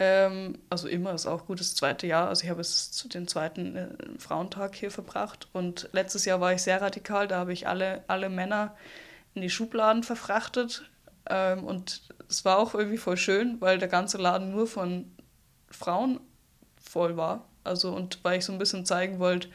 Ähm, 0.01 0.59
also 0.71 0.89
immer 0.89 1.15
ist 1.15 1.27
auch 1.27 1.47
gut 1.47 1.61
das 1.61 1.77
zweite 1.77 2.09
Jahr. 2.09 2.29
Also 2.29 2.43
ich 2.43 2.51
habe 2.51 2.63
es 2.63 2.91
zu 2.91 3.07
den 3.07 3.29
zweiten 3.29 3.77
äh, 3.77 3.89
Frauentag 4.19 4.75
hier 4.75 4.91
verbracht. 4.91 5.47
Und 5.53 5.89
letztes 5.93 6.25
Jahr 6.25 6.41
war 6.41 6.53
ich 6.53 6.63
sehr 6.63 6.83
radikal. 6.83 7.29
Da 7.29 7.39
habe 7.39 7.53
ich 7.53 7.69
alle, 7.69 8.03
alle 8.09 8.29
Männer 8.29 8.75
in 9.35 9.43
die 9.43 9.51
Schubladen 9.51 10.03
verfrachtet. 10.03 10.91
Ähm, 11.29 11.65
und 11.65 12.03
es 12.29 12.45
war 12.45 12.59
auch 12.59 12.75
irgendwie 12.75 12.99
voll 12.99 13.17
schön, 13.17 13.61
weil 13.61 13.79
der 13.79 13.89
ganze 13.89 14.19
Laden 14.19 14.51
nur 14.51 14.67
von 14.67 15.11
Frauen 15.71 16.21
voll 16.81 17.17
war. 17.17 17.49
Also 17.65 17.95
und 17.95 18.23
weil 18.25 18.39
ich 18.39 18.45
so 18.45 18.53
ein 18.53 18.59
bisschen 18.59 18.85
zeigen 18.85 19.19
wollte, 19.19 19.49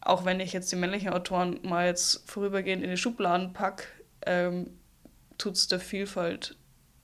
auch 0.00 0.24
wenn 0.24 0.40
ich 0.40 0.52
jetzt 0.52 0.70
die 0.72 0.76
männlichen 0.76 1.10
Autoren 1.10 1.60
mal 1.62 1.86
jetzt 1.86 2.28
vorübergehend 2.30 2.82
in 2.82 2.90
die 2.90 2.96
Schubladen 2.96 3.52
packe, 3.52 3.84
ähm, 4.24 4.70
tut 5.36 5.54
es 5.54 5.68
der 5.68 5.80
Vielfalt 5.80 6.56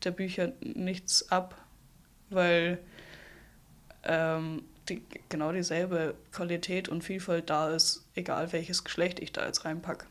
der 0.05 0.13
Bücher 0.13 0.53
nichts 0.61 1.31
ab, 1.31 1.57
weil 2.31 2.79
ähm, 4.05 4.65
die, 4.89 5.03
genau 5.29 5.53
dieselbe 5.53 6.15
Qualität 6.33 6.89
und 6.89 7.03
Vielfalt 7.03 7.51
da 7.51 7.71
ist, 7.71 8.05
egal 8.15 8.53
welches 8.53 8.85
Geschlecht 8.85 9.21
ich 9.21 9.33
da 9.33 9.47
jetzt 9.47 9.65
reinpacke. 9.65 10.07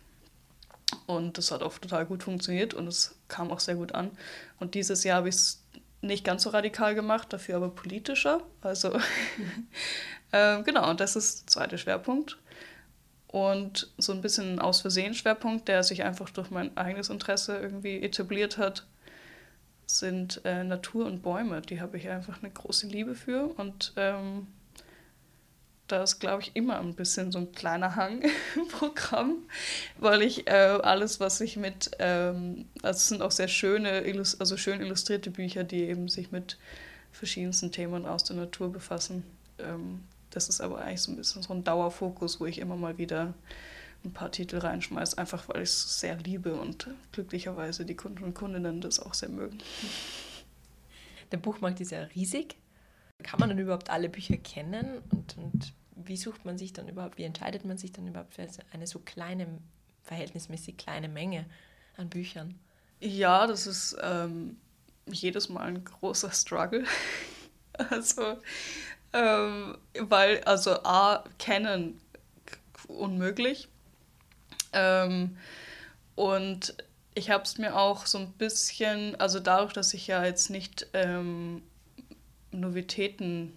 Und 1.07 1.37
das 1.37 1.51
hat 1.51 1.63
auch 1.63 1.77
total 1.77 2.05
gut 2.05 2.23
funktioniert 2.23 2.73
und 2.73 2.87
es 2.87 3.15
kam 3.27 3.51
auch 3.51 3.59
sehr 3.59 3.75
gut 3.75 3.93
an. 3.93 4.11
Und 4.59 4.75
dieses 4.75 5.03
Jahr 5.03 5.17
habe 5.17 5.29
ich 5.29 5.35
es 5.35 5.63
nicht 6.01 6.25
ganz 6.25 6.43
so 6.43 6.49
radikal 6.49 6.95
gemacht, 6.95 7.31
dafür 7.31 7.57
aber 7.57 7.69
politischer. 7.69 8.41
Also 8.61 8.99
ähm, 10.33 10.63
genau, 10.63 10.89
und 10.89 10.99
das 10.99 11.15
ist 11.15 11.41
der 11.41 11.47
zweite 11.47 11.77
Schwerpunkt. 11.77 12.37
Und 13.27 13.89
so 13.97 14.11
ein 14.11 14.21
bisschen 14.21 14.59
aus 14.59 14.81
Versehen 14.81 15.13
Schwerpunkt, 15.13 15.69
der 15.69 15.83
sich 15.83 16.03
einfach 16.03 16.29
durch 16.31 16.51
mein 16.51 16.75
eigenes 16.75 17.09
Interesse 17.09 17.57
irgendwie 17.57 18.01
etabliert 18.01 18.57
hat, 18.57 18.85
sind 19.85 20.41
äh, 20.43 20.63
Natur 20.63 21.05
und 21.05 21.21
Bäume. 21.21 21.61
Die 21.61 21.79
habe 21.79 21.97
ich 21.97 22.09
einfach 22.09 22.41
eine 22.41 22.51
große 22.51 22.87
Liebe 22.87 23.15
für. 23.15 23.45
Und 23.57 23.93
ähm, 23.95 24.47
da 25.91 26.03
ist, 26.03 26.19
glaube 26.19 26.43
ich, 26.43 26.51
immer 26.55 26.79
ein 26.79 26.95
bisschen 26.95 27.31
so 27.31 27.39
ein 27.39 27.51
kleiner 27.51 27.95
Hang 27.95 28.21
im 28.55 28.67
Programm, 28.67 29.37
weil 29.97 30.21
ich 30.21 30.47
äh, 30.47 30.51
alles, 30.51 31.19
was 31.19 31.37
sich 31.37 31.57
mit, 31.57 31.91
ähm, 31.99 32.65
also 32.81 32.97
es 32.97 33.07
sind 33.07 33.21
auch 33.21 33.31
sehr 33.31 33.47
schöne, 33.47 34.03
also 34.39 34.57
schön 34.57 34.81
illustrierte 34.81 35.31
Bücher, 35.31 35.63
die 35.63 35.83
eben 35.83 36.07
sich 36.07 36.31
mit 36.31 36.57
verschiedensten 37.11 37.71
Themen 37.71 38.05
aus 38.05 38.23
der 38.23 38.37
Natur 38.37 38.71
befassen. 38.71 39.23
Ähm, 39.59 40.01
das 40.29 40.47
ist 40.47 40.61
aber 40.61 40.79
eigentlich 40.79 41.01
so 41.01 41.11
ein 41.11 41.17
bisschen 41.17 41.43
so 41.43 41.53
ein 41.53 41.63
Dauerfokus, 41.63 42.39
wo 42.39 42.45
ich 42.45 42.59
immer 42.59 42.77
mal 42.77 42.97
wieder 42.97 43.33
ein 44.03 44.13
paar 44.13 44.31
Titel 44.31 44.57
reinschmeiße, 44.57 45.17
einfach 45.17 45.47
weil 45.49 45.61
ich 45.61 45.69
es 45.69 45.99
sehr 45.99 46.15
liebe 46.17 46.55
und 46.55 46.87
glücklicherweise 47.11 47.85
die 47.85 47.95
Kunden 47.95 48.23
und 48.23 48.33
Kundinnen 48.33 48.81
das 48.81 48.99
auch 48.99 49.13
sehr 49.13 49.29
mögen. 49.29 49.59
Der 51.31 51.37
Buchmarkt 51.37 51.79
ist 51.81 51.91
ja 51.91 52.01
riesig. 52.15 52.55
Kann 53.23 53.39
man 53.39 53.49
dann 53.49 53.59
überhaupt 53.59 53.89
alle 53.89 54.09
Bücher 54.09 54.37
kennen 54.37 55.03
und, 55.11 55.37
und 55.37 55.73
wie 56.07 56.17
sucht 56.17 56.45
man 56.45 56.57
sich 56.57 56.73
dann 56.73 56.87
überhaupt, 56.87 57.17
wie 57.17 57.23
entscheidet 57.23 57.65
man 57.65 57.77
sich 57.77 57.91
dann 57.91 58.07
überhaupt 58.07 58.33
für 58.33 58.47
eine 58.73 58.87
so 58.87 58.99
kleine, 58.99 59.47
verhältnismäßig 60.03 60.77
kleine 60.77 61.09
Menge 61.09 61.45
an 61.97 62.09
Büchern? 62.09 62.59
Ja, 62.99 63.47
das 63.47 63.67
ist 63.67 63.97
ähm, 64.01 64.57
jedes 65.07 65.49
Mal 65.49 65.67
ein 65.67 65.83
großer 65.83 66.31
Struggle. 66.31 66.85
also 67.89 68.37
ähm, 69.13 69.77
weil, 69.99 70.43
also 70.43 70.71
A, 70.83 71.23
kennen 71.37 71.99
unmöglich. 72.87 73.67
Ähm, 74.73 75.37
und 76.15 76.75
ich 77.13 77.29
habe 77.29 77.43
es 77.43 77.57
mir 77.57 77.75
auch 77.75 78.05
so 78.05 78.19
ein 78.19 78.31
bisschen, 78.33 79.19
also 79.19 79.39
dadurch, 79.39 79.73
dass 79.73 79.93
ich 79.93 80.07
ja 80.07 80.23
jetzt 80.23 80.49
nicht 80.49 80.87
ähm, 80.93 81.61
Novitäten 82.51 83.53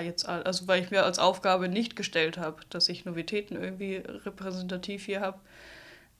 jetzt, 0.00 0.26
also 0.28 0.66
weil 0.66 0.82
ich 0.82 0.90
mir 0.90 1.04
als 1.04 1.18
Aufgabe 1.18 1.68
nicht 1.68 1.96
gestellt 1.96 2.38
habe, 2.38 2.62
dass 2.70 2.88
ich 2.88 3.04
Novitäten 3.04 3.56
irgendwie 3.56 3.96
repräsentativ 3.96 5.06
hier 5.06 5.20
habe, 5.20 5.38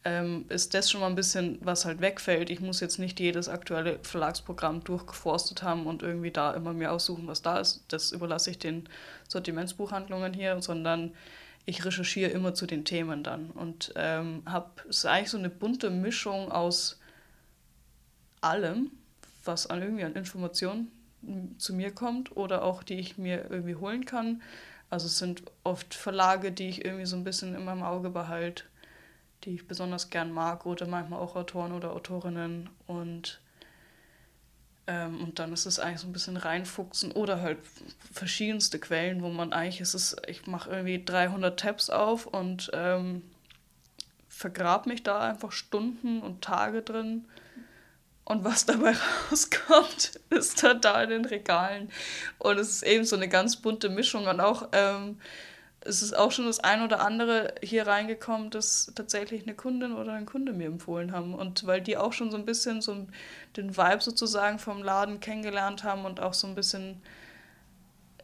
ähm, 0.04 0.44
ist 0.50 0.74
das 0.74 0.90
schon 0.90 1.00
mal 1.00 1.06
ein 1.06 1.14
bisschen, 1.14 1.58
was 1.62 1.84
halt 1.84 2.00
wegfällt. 2.00 2.50
Ich 2.50 2.60
muss 2.60 2.80
jetzt 2.80 2.98
nicht 2.98 3.18
jedes 3.20 3.48
aktuelle 3.48 3.98
Verlagsprogramm 4.02 4.84
durchgeforstet 4.84 5.62
haben 5.62 5.87
und 5.87 6.02
irgendwie 6.02 6.30
da 6.30 6.52
immer 6.52 6.74
mir 6.74 6.92
aussuchen, 6.92 7.26
was 7.26 7.42
da 7.42 7.58
ist. 7.58 7.84
Das 7.88 8.12
überlasse 8.12 8.50
ich 8.50 8.58
den 8.58 8.88
Sortimentsbuchhandlungen 9.28 10.34
hier, 10.34 10.60
sondern 10.60 11.12
ich 11.66 11.84
recherchiere 11.84 12.30
immer 12.30 12.54
zu 12.54 12.66
den 12.66 12.84
Themen 12.84 13.22
dann 13.22 13.50
und 13.50 13.94
ähm, 13.96 14.42
habe 14.44 14.70
es 14.88 15.06
eigentlich 15.06 15.30
so 15.30 15.38
eine 15.38 15.48
bunte 15.48 15.88
Mischung 15.88 16.52
aus 16.52 17.00
allem, 18.42 18.90
was 19.44 19.66
an 19.68 19.80
irgendwie 19.80 20.04
an 20.04 20.14
Informationen 20.14 20.90
zu 21.58 21.74
mir 21.74 21.90
kommt 21.90 22.37
oder 22.37 22.62
auch 22.62 22.82
die 22.82 22.98
ich 22.98 23.18
mir 23.18 23.50
irgendwie 23.50 23.76
holen 23.76 24.04
kann. 24.04 24.42
Also 24.90 25.06
es 25.06 25.18
sind 25.18 25.42
oft 25.64 25.94
Verlage, 25.94 26.52
die 26.52 26.68
ich 26.68 26.84
irgendwie 26.84 27.06
so 27.06 27.16
ein 27.16 27.24
bisschen 27.24 27.54
in 27.54 27.64
meinem 27.64 27.82
Auge 27.82 28.10
behalte 28.10 28.64
die 29.44 29.54
ich 29.54 29.68
besonders 29.68 30.10
gern 30.10 30.30
mag 30.30 30.66
oder 30.66 30.87
manchmal 30.87 31.20
auch 31.20 31.37
Autoren 31.37 31.72
oder 31.72 31.92
Autorinnen 31.92 32.70
und 32.87 33.40
ähm, 34.87 35.22
und 35.22 35.38
dann 35.38 35.52
ist 35.52 35.64
es 35.64 35.78
eigentlich 35.78 36.00
so 36.00 36.06
ein 36.06 36.12
bisschen 36.12 36.37
reinfuchsen 36.37 37.12
oder 37.12 37.40
halt 37.40 37.58
verschiedenste 38.12 38.78
Quellen, 38.78 39.22
wo 39.22 39.30
man 39.30 39.52
eigentlich 39.52 39.80
ist 39.80 39.94
es, 39.94 40.16
ich 40.26 40.46
mache 40.46 40.70
irgendwie 40.70 41.02
300 41.02 41.58
Tabs 41.58 41.88
auf 41.88 42.26
und 42.26 42.70
ähm, 42.74 43.22
vergrab 44.28 44.87
mich 44.87 45.02
da 45.02 45.20
einfach 45.20 45.52
Stunden 45.52 46.20
und 46.20 46.42
Tage 46.42 46.82
drin. 46.82 47.24
Und 48.24 48.44
was 48.44 48.64
dabei 48.66 48.94
rauskommt, 49.30 50.20
ist 50.30 50.64
da 50.80 51.02
in 51.02 51.10
den 51.10 51.24
Regalen. 51.24 51.90
Und 52.38 52.58
es 52.58 52.70
ist 52.70 52.82
eben 52.82 53.04
so 53.04 53.16
eine 53.16 53.28
ganz 53.28 53.56
bunte 53.56 53.88
Mischung 53.88 54.26
und 54.26 54.40
auch 54.40 54.68
ähm, 54.72 55.18
es 55.84 56.02
ist 56.02 56.16
auch 56.16 56.32
schon 56.32 56.46
das 56.46 56.60
ein 56.60 56.82
oder 56.82 57.00
andere 57.00 57.54
hier 57.62 57.87
reingekommen, 57.87 58.50
das 58.50 58.90
tatsächlich 58.94 59.42
eine 59.42 59.54
Kundin 59.54 59.92
oder 59.92 60.14
ein 60.14 60.26
Kunde 60.26 60.52
mir 60.52 60.66
empfohlen 60.66 61.12
haben. 61.12 61.34
Und 61.34 61.66
weil 61.66 61.80
die 61.80 61.96
auch 61.96 62.12
schon 62.12 62.30
so 62.30 62.37
ein 62.37 62.46
bisschen 62.46 62.80
so 62.80 63.06
den 63.56 63.76
Vibe 63.76 64.00
sozusagen 64.00 64.58
vom 64.58 64.82
Laden 64.82 65.20
kennengelernt 65.20 65.84
haben 65.84 66.04
und 66.04 66.20
auch 66.20 66.34
so 66.34 66.46
ein 66.46 66.54
bisschen, 66.54 67.02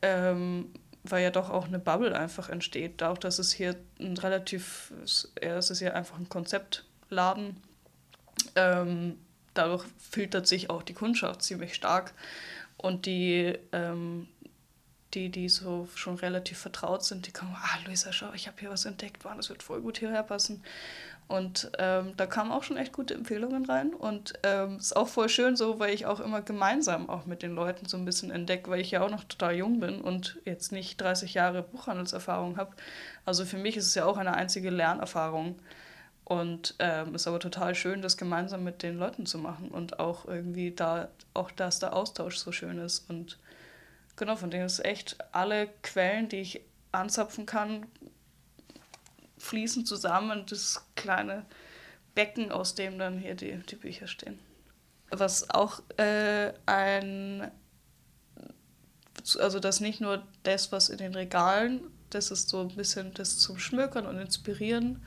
ähm, 0.03 0.73
weil 1.05 1.23
ja 1.23 1.31
doch 1.31 1.51
auch 1.51 1.67
eine 1.67 1.79
Bubble 1.79 2.19
einfach 2.19 2.49
entsteht. 2.49 3.03
Auch, 3.03 3.19
dass 3.19 3.39
es 3.39 3.53
hier 3.53 3.77
ein 3.99 4.17
relativ, 4.17 4.93
ja, 5.43 5.57
es 5.57 5.71
ist 5.71 5.81
ja 5.81 5.93
einfach 5.93 6.19
ein 6.19 6.29
Konzeptladen. 6.29 7.57
Ähm, 8.57 9.19
dadurch 9.61 9.85
filtert 9.99 10.47
sich 10.47 10.71
auch 10.71 10.83
die 10.83 10.95
Kundschaft 10.95 11.43
ziemlich 11.43 11.75
stark. 11.75 12.13
Und 12.77 13.05
die, 13.05 13.59
ähm, 13.73 14.27
die, 15.13 15.29
die 15.29 15.49
so 15.49 15.89
schon 15.95 16.17
relativ 16.17 16.59
vertraut 16.59 17.05
sind, 17.05 17.27
die 17.27 17.33
kommen, 17.33 17.55
ah, 17.55 17.79
Luisa, 17.85 18.13
schau, 18.13 18.33
ich 18.33 18.47
habe 18.47 18.59
hier 18.59 18.71
was 18.71 18.87
entdeckt, 18.87 19.25
wow, 19.25 19.33
das 19.37 19.51
wird 19.51 19.63
voll 19.63 19.83
gut 19.83 19.99
hierher 19.99 20.23
passen. 20.23 20.63
Und 21.29 21.71
ähm, 21.79 22.15
da 22.17 22.27
kamen 22.27 22.51
auch 22.51 22.65
schon 22.65 22.77
echt 22.77 22.93
gute 22.93 23.15
Empfehlungen 23.15 23.65
rein. 23.67 23.95
Und 23.95 24.33
ähm, 24.43 24.79
ist 24.79 24.97
auch 24.97 25.09
voll 25.09 25.29
schön 25.29 25.57
so, 25.57 25.79
weil 25.79 25.95
ich 25.95 26.07
auch 26.07 26.21
immer 26.21 26.43
gemeinsam 26.43 27.09
auch 27.09 27.27
mit 27.27 27.43
den 27.43 27.55
Leuten 27.55 27.87
so 27.87 27.97
ein 27.97 28.05
bisschen 28.05 28.31
entdecke, 28.31 28.71
weil 28.71 28.81
ich 28.81 28.91
ja 28.91 29.03
auch 29.03 29.11
noch 29.11 29.25
total 29.25 29.55
jung 29.55 29.79
bin 29.79 30.01
und 30.01 30.39
jetzt 30.45 30.73
nicht 30.73 31.01
30 31.01 31.35
Jahre 31.35 31.63
Buchhandelserfahrung 31.63 32.57
habe. 32.57 32.75
Also 33.25 33.45
für 33.45 33.59
mich 33.59 33.77
ist 33.77 33.87
es 33.87 33.95
ja 33.95 34.07
auch 34.07 34.17
eine 34.17 34.35
einzige 34.35 34.71
Lernerfahrung. 34.71 35.57
Und 36.31 36.77
ähm, 36.79 37.17
ist 37.17 37.27
aber 37.27 37.41
total 37.41 37.75
schön, 37.75 38.03
das 38.03 38.17
gemeinsam 38.17 38.63
mit 38.63 38.85
den 38.85 38.97
Leuten 38.97 39.27
zu 39.27 39.37
machen 39.37 39.69
und 39.69 39.99
auch 39.99 40.27
irgendwie 40.27 40.71
da, 40.71 41.09
auch 41.35 41.51
dass 41.51 41.81
der 41.81 41.97
Austausch 41.97 42.37
so 42.37 42.53
schön 42.53 42.79
ist 42.79 43.11
und 43.11 43.37
Genau, 44.21 44.37
von 44.37 44.51
denen 44.51 44.67
ist 44.67 44.85
echt 44.85 45.17
alle 45.33 45.69
Quellen, 45.83 46.29
die 46.29 46.43
ich 46.43 46.61
anzapfen 46.93 47.47
kann, 47.47 47.87
fließen 49.39 49.87
zusammen 49.87 50.45
das 50.45 50.85
kleine 50.95 51.47
Becken, 52.15 52.53
aus 52.53 52.75
dem 52.75 52.99
dann 52.99 53.17
hier 53.17 53.35
die, 53.35 53.57
die 53.57 53.77
Bücher 53.77 54.07
stehen. 54.07 54.39
Was 55.09 55.49
auch 55.49 55.81
äh, 55.97 56.53
ein, 56.67 57.51
also 59.39 59.59
das 59.59 59.81
nicht 59.81 60.03
nur 60.03 60.23
das, 60.43 60.71
was 60.71 60.91
in 60.91 60.99
den 60.99 61.15
Regalen, 61.15 61.81
das 62.11 62.31
ist 62.31 62.51
so 62.51 62.61
ein 62.61 62.77
bisschen 62.77 63.15
das 63.15 63.39
zum 63.39 63.59
Schmökern 63.59 64.05
und 64.05 64.19
Inspirieren 64.19 65.03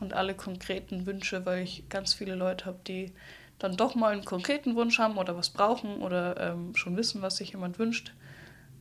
und 0.00 0.14
alle 0.14 0.34
konkreten 0.34 1.06
Wünsche, 1.06 1.46
weil 1.46 1.62
ich 1.62 1.88
ganz 1.88 2.14
viele 2.14 2.34
Leute 2.34 2.66
habe, 2.66 2.80
die 2.86 3.12
dann 3.58 3.76
doch 3.76 3.94
mal 3.94 4.12
einen 4.12 4.24
konkreten 4.24 4.74
Wunsch 4.74 4.98
haben 4.98 5.18
oder 5.18 5.36
was 5.36 5.50
brauchen 5.50 6.00
oder 6.00 6.38
ähm, 6.40 6.74
schon 6.74 6.96
wissen, 6.96 7.22
was 7.22 7.36
sich 7.36 7.50
jemand 7.50 7.78
wünscht, 7.78 8.14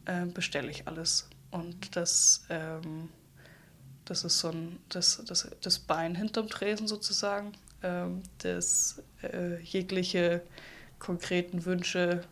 äh, 0.05 0.25
bestelle 0.25 0.71
ich 0.71 0.87
alles. 0.87 1.29
Und 1.51 1.95
das, 1.95 2.45
ähm, 2.49 3.09
das 4.05 4.23
ist 4.23 4.39
so 4.39 4.49
ein, 4.49 4.79
das, 4.89 5.21
das, 5.27 5.49
das 5.61 5.79
Bein 5.79 6.15
hinterm 6.15 6.47
Tresen 6.47 6.87
sozusagen, 6.87 7.51
ähm, 7.83 8.23
dass 8.39 9.01
äh, 9.21 9.59
jegliche 9.61 10.41
konkreten 10.97 11.65
Wünsche 11.65 12.23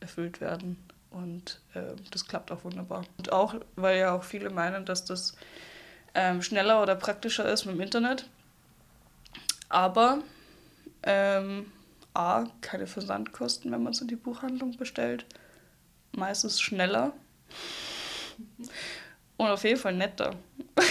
erfüllt 0.00 0.40
werden. 0.40 0.76
Und 1.10 1.60
äh, 1.74 1.94
das 2.10 2.26
klappt 2.26 2.50
auch 2.50 2.64
wunderbar. 2.64 3.04
Und 3.18 3.32
auch, 3.32 3.54
weil 3.76 3.98
ja 3.98 4.14
auch 4.14 4.24
viele 4.24 4.50
meinen, 4.50 4.86
dass 4.86 5.04
das 5.04 5.34
ähm, 6.14 6.42
schneller 6.42 6.82
oder 6.82 6.94
praktischer 6.94 7.50
ist 7.50 7.64
mit 7.64 7.76
dem 7.76 7.82
Internet. 7.82 8.28
Aber 9.68 10.22
ähm, 11.02 11.70
A, 12.14 12.44
keine 12.60 12.86
Versandkosten, 12.86 13.70
wenn 13.70 13.82
man 13.82 13.92
es 13.92 14.00
in 14.00 14.08
die 14.08 14.16
Buchhandlung 14.16 14.76
bestellt. 14.76 15.24
Meistens 16.12 16.60
schneller. 16.60 17.12
Und 19.36 19.48
auf 19.48 19.64
jeden 19.64 19.78
Fall 19.78 19.94
netter. 19.94 20.34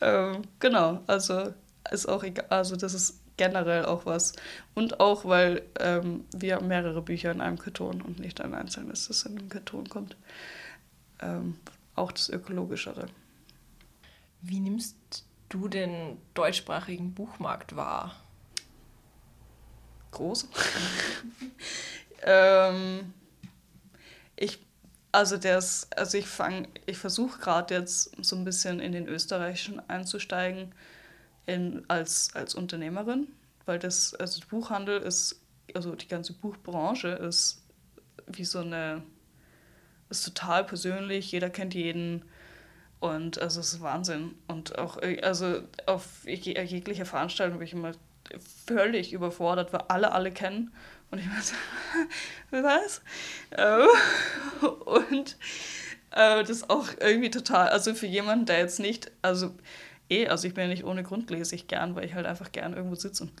ähm, 0.00 0.42
genau, 0.58 1.02
also 1.06 1.54
ist 1.90 2.08
auch 2.08 2.24
egal, 2.24 2.46
also 2.50 2.76
das 2.76 2.94
ist 2.94 3.20
generell 3.36 3.84
auch 3.84 4.06
was. 4.06 4.32
Und 4.74 5.00
auch, 5.00 5.24
weil 5.24 5.62
ähm, 5.78 6.24
wir 6.34 6.60
mehrere 6.60 7.02
Bücher 7.02 7.30
in 7.30 7.40
einem 7.40 7.58
Karton 7.58 8.02
und 8.02 8.18
nicht 8.18 8.40
ein 8.40 8.54
einzelnes, 8.54 9.08
das 9.08 9.24
in 9.24 9.38
einem 9.38 9.48
Karton 9.48 9.88
kommt. 9.88 10.16
Ähm, 11.20 11.56
auch 11.96 12.12
das 12.12 12.28
Ökologischere. 12.28 13.06
Wie 14.42 14.60
nimmst 14.60 15.24
du 15.48 15.68
den 15.68 16.18
deutschsprachigen 16.34 17.14
Buchmarkt 17.14 17.74
wahr? 17.76 18.14
Groß. 20.12 20.48
ähm, 22.22 23.12
ich, 24.36 24.64
also 25.12 25.36
das, 25.36 25.90
also 25.96 26.18
ich 26.18 26.26
fange, 26.26 26.68
ich 26.86 26.98
versuche 26.98 27.40
gerade 27.40 27.74
jetzt 27.74 28.12
so 28.24 28.36
ein 28.36 28.44
bisschen 28.44 28.80
in 28.80 28.92
den 28.92 29.08
österreichischen 29.08 29.80
einzusteigen 29.88 30.74
in, 31.46 31.84
als, 31.88 32.34
als 32.34 32.54
Unternehmerin, 32.54 33.28
weil 33.64 33.78
das, 33.78 34.14
also 34.14 34.40
Buchhandel 34.48 35.00
ist, 35.00 35.40
also 35.74 35.94
die 35.94 36.08
ganze 36.08 36.32
Buchbranche 36.34 37.08
ist 37.08 37.62
wie 38.26 38.44
so 38.44 38.60
eine, 38.60 39.02
ist 40.10 40.24
total 40.24 40.64
persönlich, 40.64 41.32
jeder 41.32 41.50
kennt 41.50 41.74
jeden 41.74 42.24
und 43.00 43.40
also 43.40 43.60
es 43.60 43.74
ist 43.74 43.82
Wahnsinn. 43.82 44.34
Und 44.46 44.78
auch, 44.78 44.98
also 45.22 45.62
auf 45.86 46.24
jeglicher 46.26 47.04
Veranstaltung 47.04 47.58
bin 47.58 47.66
ich 47.66 47.72
immer 47.72 47.92
völlig 48.66 49.12
überfordert, 49.12 49.72
weil 49.72 49.82
alle 49.88 50.12
alle 50.12 50.32
kennen. 50.32 50.72
Und 51.10 51.18
ich 51.18 51.26
war 51.30 51.42
so, 51.42 51.54
was? 52.64 53.00
Und 54.86 55.36
äh, 56.10 56.42
das 56.42 56.68
auch 56.68 56.88
irgendwie 57.00 57.30
total, 57.30 57.68
also 57.68 57.94
für 57.94 58.06
jemanden, 58.06 58.46
der 58.46 58.58
jetzt 58.58 58.80
nicht, 58.80 59.12
also 59.22 59.54
eh, 60.08 60.28
also 60.28 60.46
ich 60.46 60.54
bin 60.54 60.64
ja 60.64 60.68
nicht 60.68 60.84
ohne 60.84 61.02
Grund 61.02 61.30
lese 61.30 61.54
ich 61.54 61.68
gern, 61.68 61.94
weil 61.94 62.04
ich 62.04 62.14
halt 62.14 62.26
einfach 62.26 62.52
gern 62.52 62.74
irgendwo 62.74 62.94
sitze 62.94 63.24
und 63.24 63.32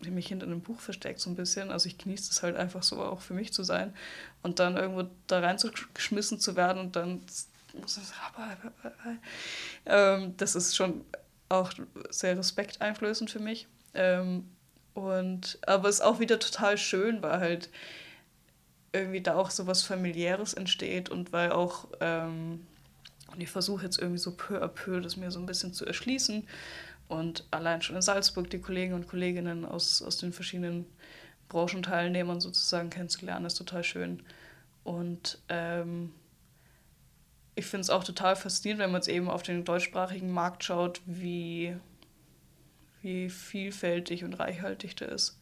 mich 0.00 0.26
hinter 0.26 0.46
einem 0.46 0.60
Buch 0.60 0.80
versteckt 0.80 1.20
so 1.20 1.30
ein 1.30 1.36
bisschen. 1.36 1.70
Also 1.70 1.88
ich 1.88 1.98
genieße 1.98 2.30
es 2.30 2.42
halt 2.42 2.56
einfach 2.56 2.82
so 2.82 3.02
auch 3.02 3.20
für 3.20 3.34
mich 3.34 3.52
zu 3.52 3.62
sein 3.62 3.94
und 4.42 4.58
dann 4.58 4.76
irgendwo 4.76 5.04
da 5.26 5.40
reingeschmissen 5.40 6.38
zu 6.38 6.56
werden 6.56 6.78
und 6.78 6.96
dann 6.96 7.22
ähm, 9.86 10.34
das 10.36 10.54
ist 10.54 10.76
schon 10.76 11.04
auch 11.48 11.72
sehr 12.10 12.36
respekteinflößend 12.36 13.30
für 13.30 13.40
mich. 13.40 13.66
Ähm, 13.94 14.48
und 14.94 15.58
aber 15.66 15.88
es 15.88 15.96
ist 15.96 16.00
auch 16.02 16.20
wieder 16.20 16.38
total 16.38 16.76
schön, 16.76 17.22
weil 17.22 17.40
halt 17.40 17.70
irgendwie 18.92 19.22
da 19.22 19.36
auch 19.36 19.50
so 19.50 19.66
was 19.66 19.82
familiäres 19.82 20.52
entsteht 20.54 21.08
und 21.08 21.32
weil 21.32 21.50
auch 21.52 21.88
ähm, 22.00 22.66
und 23.34 23.40
ich 23.40 23.50
versuche 23.50 23.84
jetzt 23.84 23.98
irgendwie 23.98 24.18
so 24.18 24.32
peu 24.32 24.62
à 24.62 24.68
peu 24.68 25.00
das 25.00 25.16
mir 25.16 25.30
so 25.30 25.40
ein 25.40 25.46
bisschen 25.46 25.72
zu 25.72 25.86
erschließen. 25.86 26.46
Und 27.08 27.44
allein 27.50 27.82
schon 27.82 27.96
in 27.96 28.02
Salzburg 28.02 28.48
die 28.50 28.60
Kollegen 28.60 28.94
und 28.94 29.08
Kolleginnen 29.08 29.64
aus, 29.64 30.02
aus 30.02 30.18
den 30.18 30.32
verschiedenen 30.32 30.86
Branchenteilnehmern 31.48 32.40
sozusagen 32.40 32.90
kennenzulernen, 32.90 33.46
ist 33.46 33.56
total 33.56 33.84
schön. 33.84 34.22
Und 34.84 35.38
ähm, 35.48 36.12
ich 37.54 37.66
finde 37.66 37.82
es 37.82 37.90
auch 37.90 38.04
total 38.04 38.36
faszinierend, 38.36 38.82
wenn 38.82 38.92
man 38.92 39.00
jetzt 39.00 39.08
eben 39.08 39.28
auf 39.28 39.42
den 39.42 39.64
deutschsprachigen 39.64 40.30
Markt 40.30 40.64
schaut, 40.64 41.00
wie, 41.04 41.76
wie 43.02 43.28
vielfältig 43.28 44.24
und 44.24 44.34
reichhaltig 44.34 44.96
der 44.96 45.10
ist. 45.10 45.38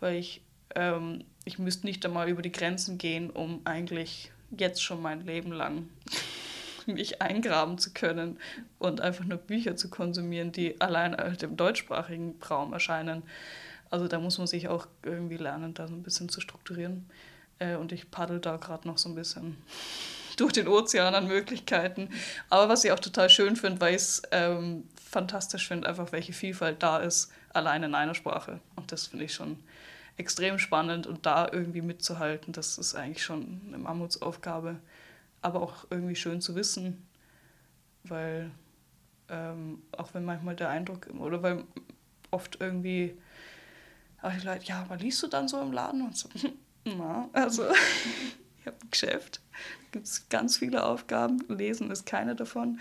Weil 0.00 0.16
ich, 0.16 0.42
ähm, 0.74 1.24
ich 1.44 1.58
müsste 1.58 1.86
nicht 1.86 2.04
einmal 2.06 2.28
über 2.28 2.42
die 2.42 2.52
Grenzen 2.52 2.96
gehen, 2.96 3.30
um 3.30 3.60
eigentlich 3.64 4.32
jetzt 4.56 4.82
schon 4.82 5.02
mein 5.02 5.26
Leben 5.26 5.52
lang 5.52 5.88
mich 6.94 7.22
eingraben 7.22 7.78
zu 7.78 7.92
können 7.92 8.38
und 8.78 9.00
einfach 9.00 9.24
nur 9.24 9.38
Bücher 9.38 9.76
zu 9.76 9.88
konsumieren, 9.90 10.52
die 10.52 10.80
allein 10.80 11.16
halt 11.16 11.42
im 11.42 11.56
deutschsprachigen 11.56 12.36
Raum 12.48 12.72
erscheinen. 12.72 13.22
Also 13.90 14.08
da 14.08 14.18
muss 14.18 14.38
man 14.38 14.46
sich 14.46 14.68
auch 14.68 14.86
irgendwie 15.02 15.36
lernen, 15.36 15.74
da 15.74 15.86
so 15.86 15.94
ein 15.94 16.02
bisschen 16.02 16.28
zu 16.28 16.40
strukturieren. 16.40 17.08
Äh, 17.58 17.76
und 17.76 17.92
ich 17.92 18.10
paddel 18.10 18.40
da 18.40 18.56
gerade 18.56 18.86
noch 18.88 18.98
so 18.98 19.08
ein 19.08 19.14
bisschen 19.14 19.56
durch 20.36 20.52
den 20.52 20.68
Ozean 20.68 21.14
an 21.14 21.26
Möglichkeiten. 21.26 22.10
Aber 22.50 22.68
was 22.68 22.84
ich 22.84 22.92
auch 22.92 23.00
total 23.00 23.30
schön 23.30 23.56
finde, 23.56 23.80
weil 23.80 23.94
ich 23.94 24.02
es 24.02 24.22
ähm, 24.32 24.84
fantastisch 25.02 25.68
finde, 25.68 25.88
einfach 25.88 26.12
welche 26.12 26.32
Vielfalt 26.32 26.82
da 26.82 26.98
ist, 26.98 27.32
allein 27.52 27.82
in 27.82 27.94
einer 27.94 28.14
Sprache. 28.14 28.60
Und 28.74 28.92
das 28.92 29.06
finde 29.06 29.24
ich 29.24 29.34
schon 29.34 29.58
extrem 30.16 30.58
spannend 30.58 31.06
und 31.06 31.26
da 31.26 31.48
irgendwie 31.50 31.82
mitzuhalten, 31.82 32.52
das 32.52 32.78
ist 32.78 32.94
eigentlich 32.94 33.22
schon 33.22 33.60
eine 33.66 33.78
Mammutsaufgabe 33.78 34.76
aber 35.46 35.62
auch 35.62 35.86
irgendwie 35.90 36.16
schön 36.16 36.40
zu 36.40 36.54
wissen, 36.56 37.06
weil 38.04 38.50
ähm, 39.28 39.82
auch 39.96 40.12
wenn 40.12 40.24
manchmal 40.24 40.56
der 40.56 40.68
Eindruck, 40.68 41.08
oder 41.18 41.42
weil 41.42 41.64
oft 42.30 42.60
irgendwie, 42.60 43.16
auch 44.22 44.32
die 44.32 44.44
Leute, 44.44 44.66
ja, 44.66 44.82
aber 44.82 44.96
liest 44.96 45.22
du 45.22 45.28
dann 45.28 45.48
so 45.48 45.60
im 45.60 45.72
Laden? 45.72 46.02
Und 46.02 46.16
so, 46.16 46.28
na, 46.84 47.28
also 47.32 47.64
ich 48.60 48.66
habe 48.66 48.76
ein 48.82 48.90
Geschäft, 48.90 49.40
gibt 49.92 50.06
es 50.06 50.28
ganz 50.28 50.58
viele 50.58 50.84
Aufgaben, 50.84 51.44
Lesen 51.48 51.90
ist 51.90 52.06
keine 52.06 52.34
davon. 52.34 52.80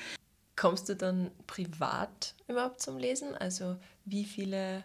Kommst 0.56 0.90
du 0.90 0.96
dann 0.96 1.32
privat 1.48 2.34
überhaupt 2.48 2.82
zum 2.82 2.98
Lesen? 2.98 3.36
Also 3.36 3.78
wie 4.06 4.24
viele 4.24 4.84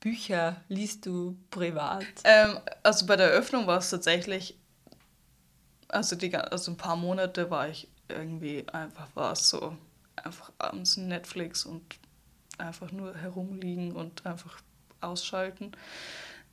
Bücher 0.00 0.60
liest 0.68 1.06
du 1.06 1.36
privat? 1.50 2.04
Ähm, 2.24 2.58
also 2.82 3.06
bei 3.06 3.16
der 3.16 3.30
Eröffnung 3.30 3.66
war 3.66 3.78
es 3.78 3.90
tatsächlich 3.90 4.57
also, 5.88 6.16
die, 6.16 6.34
also 6.34 6.72
ein 6.72 6.76
paar 6.76 6.96
Monate 6.96 7.50
war 7.50 7.68
ich 7.68 7.88
irgendwie 8.08 8.66
einfach, 8.72 9.08
war 9.14 9.32
es 9.32 9.48
so, 9.48 9.76
einfach 10.16 10.52
abends 10.58 10.96
Netflix 10.96 11.64
und 11.64 11.82
einfach 12.58 12.90
nur 12.92 13.14
herumliegen 13.14 13.92
und 13.92 14.26
einfach 14.26 14.60
ausschalten. 15.00 15.72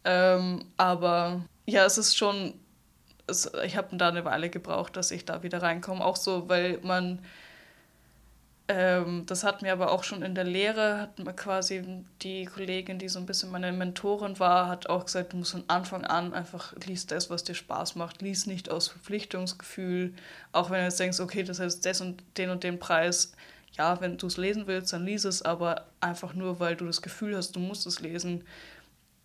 Ähm, 0.03 0.65
aber 0.77 1.45
ja, 1.65 1.85
es 1.85 1.97
ist 1.97 2.15
schon, 2.15 2.53
es, 3.27 3.51
ich 3.65 3.75
habe 3.75 3.95
da 3.97 4.09
eine 4.09 4.23
Weile 4.23 4.49
gebraucht, 4.49 4.95
dass 4.97 5.11
ich 5.11 5.25
da 5.25 5.43
wieder 5.43 5.61
reinkomme. 5.61 6.03
Auch 6.03 6.15
so, 6.15 6.47
weil 6.47 6.79
man 6.83 7.19
ähm, 8.67 9.25
das 9.27 9.43
hat 9.43 9.61
mir 9.61 9.71
aber 9.73 9.91
auch 9.91 10.03
schon 10.03 10.23
in 10.23 10.33
der 10.33 10.43
Lehre, 10.43 10.99
hat 10.99 11.19
mir 11.19 11.33
quasi 11.33 12.03
die 12.23 12.45
Kollegin, 12.45 12.97
die 12.97 13.09
so 13.09 13.19
ein 13.19 13.27
bisschen 13.27 13.51
meine 13.51 13.71
Mentorin 13.71 14.39
war, 14.39 14.67
hat 14.67 14.89
auch 14.89 15.05
gesagt, 15.05 15.33
du 15.33 15.37
musst 15.37 15.51
von 15.51 15.65
Anfang 15.67 16.03
an 16.03 16.33
einfach 16.33 16.73
liest 16.85 17.11
das, 17.11 17.29
was 17.29 17.43
dir 17.43 17.53
Spaß 17.53 17.95
macht. 17.95 18.23
Lies 18.23 18.47
nicht 18.47 18.71
aus 18.71 18.87
Verpflichtungsgefühl, 18.87 20.15
auch 20.51 20.71
wenn 20.71 20.79
du 20.79 20.85
jetzt 20.85 20.99
denkst, 20.99 21.19
okay, 21.19 21.43
das 21.43 21.59
heißt 21.59 21.85
das 21.85 22.01
und 22.01 22.23
den 22.37 22.49
und 22.49 22.63
den 22.63 22.79
Preis. 22.79 23.33
Ja, 23.73 24.01
wenn 24.01 24.17
du 24.17 24.25
es 24.27 24.37
lesen 24.37 24.65
willst, 24.65 24.93
dann 24.93 25.05
lies 25.05 25.25
es, 25.25 25.41
aber 25.43 25.85
einfach 25.99 26.33
nur, 26.33 26.59
weil 26.59 26.75
du 26.75 26.85
das 26.85 27.01
Gefühl 27.01 27.35
hast, 27.35 27.55
du 27.55 27.59
musst 27.59 27.85
es 27.85 27.99
lesen, 27.99 28.45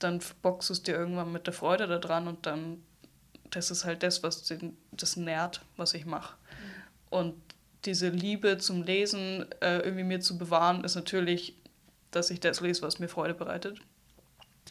dann 0.01 0.21
boxst 0.43 0.69
du 0.69 0.75
es 0.75 0.83
dir 0.83 0.97
irgendwann 0.97 1.33
mit 1.33 1.47
der 1.47 1.55
Freude 1.55 1.87
daran 1.87 2.29
und 2.29 2.45
dann, 2.47 2.83
das 3.49 3.71
ist 3.71 3.85
halt 3.85 4.03
das, 4.03 4.23
was 4.23 4.43
den, 4.43 4.77
das 4.93 5.17
nährt, 5.17 5.63
was 5.77 5.95
ich 5.95 6.05
mache. 6.05 6.35
Mhm. 6.35 7.19
Und 7.19 7.35
diese 7.85 8.09
Liebe 8.09 8.59
zum 8.59 8.83
Lesen 8.83 9.47
äh, 9.61 9.79
irgendwie 9.79 10.05
mir 10.05 10.21
zu 10.21 10.39
bewahren, 10.39 10.85
ist 10.85 10.95
natürlich, 10.95 11.55
dass 12.11 12.31
ich 12.31 12.41
das 12.41 12.61
lese, 12.61 12.83
was 12.83 12.99
mir 12.99 13.09
Freude 13.09 13.35
bereitet. 13.35 13.81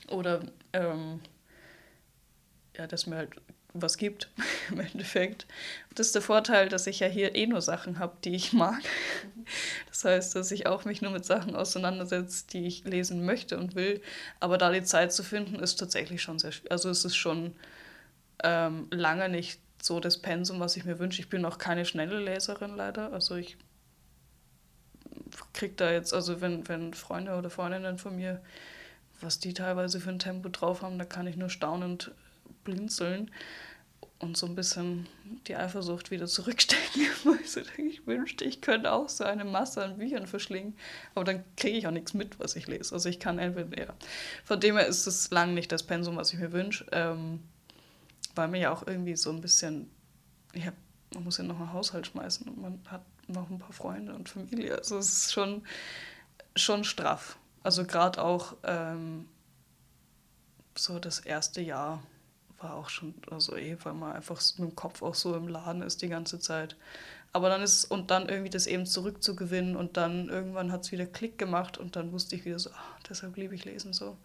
Oder 0.10 0.42
ähm, 0.74 1.22
ja, 2.78 2.88
das 2.88 3.08
mir 3.08 3.18
halt 3.18 3.32
was 3.74 3.98
gibt 3.98 4.30
im 4.72 4.80
Endeffekt. 4.80 5.46
Das 5.94 6.08
ist 6.08 6.16
der 6.16 6.22
Vorteil, 6.22 6.70
dass 6.70 6.88
ich 6.88 7.00
ja 7.00 7.08
hier 7.08 7.36
eh 7.36 7.46
nur 7.46 7.62
Sachen 7.62 8.00
habe, 8.00 8.18
die 8.24 8.36
ich 8.36 8.54
mag. 8.54 8.82
Das 9.90 10.06
heißt, 10.06 10.36
dass 10.36 10.52
ich 10.52 10.68
auch 10.68 10.86
mich 10.86 11.02
nur 11.02 11.12
mit 11.12 11.26
Sachen 11.26 11.56
auseinandersetze, 11.56 12.46
die 12.52 12.66
ich 12.66 12.84
lesen 12.84 13.26
möchte 13.26 13.58
und 13.58 13.76
will. 13.76 14.02
Aber 14.40 14.58
da 14.58 14.72
die 14.72 14.84
Zeit 14.84 15.14
zu 15.14 15.24
finden, 15.24 15.56
ist 15.56 15.76
tatsächlich 15.76 16.22
schon 16.22 16.40
sehr 16.40 16.52
schwierig. 16.52 16.72
Also 16.72 16.90
es 16.90 17.06
ist 17.06 17.16
schon 17.16 17.56
ähm, 18.44 18.88
lange 18.92 19.30
nicht 19.30 19.60
so 19.82 20.00
das 20.00 20.18
Pensum, 20.18 20.60
was 20.60 20.78
ich 20.78 20.86
mir 20.86 21.00
wünsche. 21.00 21.22
Ich 21.22 21.30
bin 21.30 21.46
auch 21.46 21.58
keine 21.58 21.86
schnelle 21.86 22.20
Leserin 22.20 22.76
leider. 22.76 23.14
Also 23.14 23.36
ich 23.36 23.58
kriege 25.54 25.76
da 25.76 25.92
jetzt, 25.92 26.14
also 26.14 26.42
wenn, 26.42 26.68
wenn 26.68 26.94
Freunde 26.94 27.36
oder 27.36 27.50
Freundinnen 27.50 27.98
von 27.98 28.16
mir, 28.16 28.42
was 29.22 29.40
die 29.40 29.54
teilweise 29.54 30.00
für 30.00 30.10
ein 30.10 30.20
Tempo 30.20 30.50
drauf 30.50 30.82
haben, 30.82 30.98
da 30.98 31.06
kann 31.06 31.28
ich 31.28 31.36
nur 31.36 31.50
staunend 31.50 32.12
blinzeln 32.64 33.32
und 34.20 34.38
so 34.38 34.46
ein 34.46 34.56
bisschen 34.56 35.08
die 35.48 35.56
Eifersucht 35.56 36.12
wieder 36.12 36.28
zurückstecken. 36.28 37.08
Also 37.42 37.62
ich 37.78 38.06
wünschte, 38.06 38.46
ich 38.46 38.62
könnte 38.62 38.92
auch 38.92 39.10
so 39.10 39.24
eine 39.24 39.44
Masse 39.44 39.84
an 39.84 39.98
Büchern 39.98 40.28
verschlingen, 40.28 40.76
aber 41.16 41.26
dann 41.26 41.44
kriege 41.58 41.78
ich 41.78 41.88
auch 41.88 41.92
nichts 41.92 42.14
mit, 42.14 42.40
was 42.40 42.56
ich 42.56 42.68
lese. 42.68 42.94
Also 42.94 43.10
ich 43.10 43.20
kann 43.20 43.40
entweder, 43.40 43.78
ja. 43.78 43.94
Von 44.46 44.60
dem 44.60 44.78
her 44.78 44.88
ist 44.88 45.08
es 45.08 45.30
lang 45.32 45.54
nicht 45.54 45.72
das 45.72 45.84
Pensum, 45.84 46.16
was 46.16 46.34
ich 46.34 46.40
mir 46.40 46.52
wünsche, 46.52 46.86
ähm, 46.92 47.40
weil 48.36 48.48
mir 48.48 48.60
ja 48.60 48.72
auch 48.72 48.86
irgendwie 48.88 49.16
so 49.16 49.32
ein 49.32 49.42
bisschen, 49.42 49.90
ich 50.54 50.66
hab, 50.66 50.74
man 51.14 51.24
muss 51.24 51.38
ja 51.38 51.44
noch 51.44 51.60
einen 51.60 51.74
Haushalt 51.74 52.08
schmeißen 52.08 52.48
und 52.48 52.62
man 52.62 52.80
hat 52.88 53.04
noch 53.28 53.50
ein 53.50 53.60
paar 53.60 53.74
Freunde 53.74 54.14
und 54.14 54.30
Familie. 54.30 54.78
Also 54.78 54.98
es 54.98 55.12
ist 55.12 55.34
schon, 55.34 55.64
schon 56.56 56.84
straff. 56.84 57.38
Also 57.64 57.86
gerade 57.86 58.22
auch 58.24 58.56
ähm, 58.64 59.28
so 60.76 61.00
das 61.00 61.20
erste 61.20 61.62
Jahr 61.62 62.02
war 62.58 62.76
auch 62.76 62.90
schon, 62.90 63.14
also 63.30 63.56
eh, 63.56 63.78
weil 63.84 63.94
man 63.94 64.14
einfach 64.14 64.42
mit 64.58 64.70
dem 64.70 64.76
Kopf 64.76 65.02
auch 65.02 65.16
so 65.16 65.36
im 65.36 65.48
Laden 65.48 65.82
ist 65.82 66.02
die 66.02 66.10
ganze 66.10 66.40
Zeit. 66.40 66.76
Aber 67.32 67.50
dann 67.50 67.62
ist 67.62 67.86
und 67.86 68.12
dann 68.12 68.28
irgendwie 68.28 68.50
das 68.50 68.66
eben 68.66 68.86
zurückzugewinnen 68.86 69.76
und 69.76 69.98
dann 69.98 70.30
irgendwann 70.30 70.72
hat 70.72 70.84
es 70.84 70.92
wieder 70.92 71.06
Klick 71.06 71.38
gemacht 71.38 71.78
und 71.78 71.96
dann 71.96 72.12
wusste 72.12 72.36
ich 72.36 72.46
wieder 72.46 72.60
so, 72.60 72.72
ach, 72.74 73.00
deshalb 73.08 73.38
liebe 73.38 73.54
ich 73.56 73.66
Lesen 73.66 73.94
so. 73.94 74.18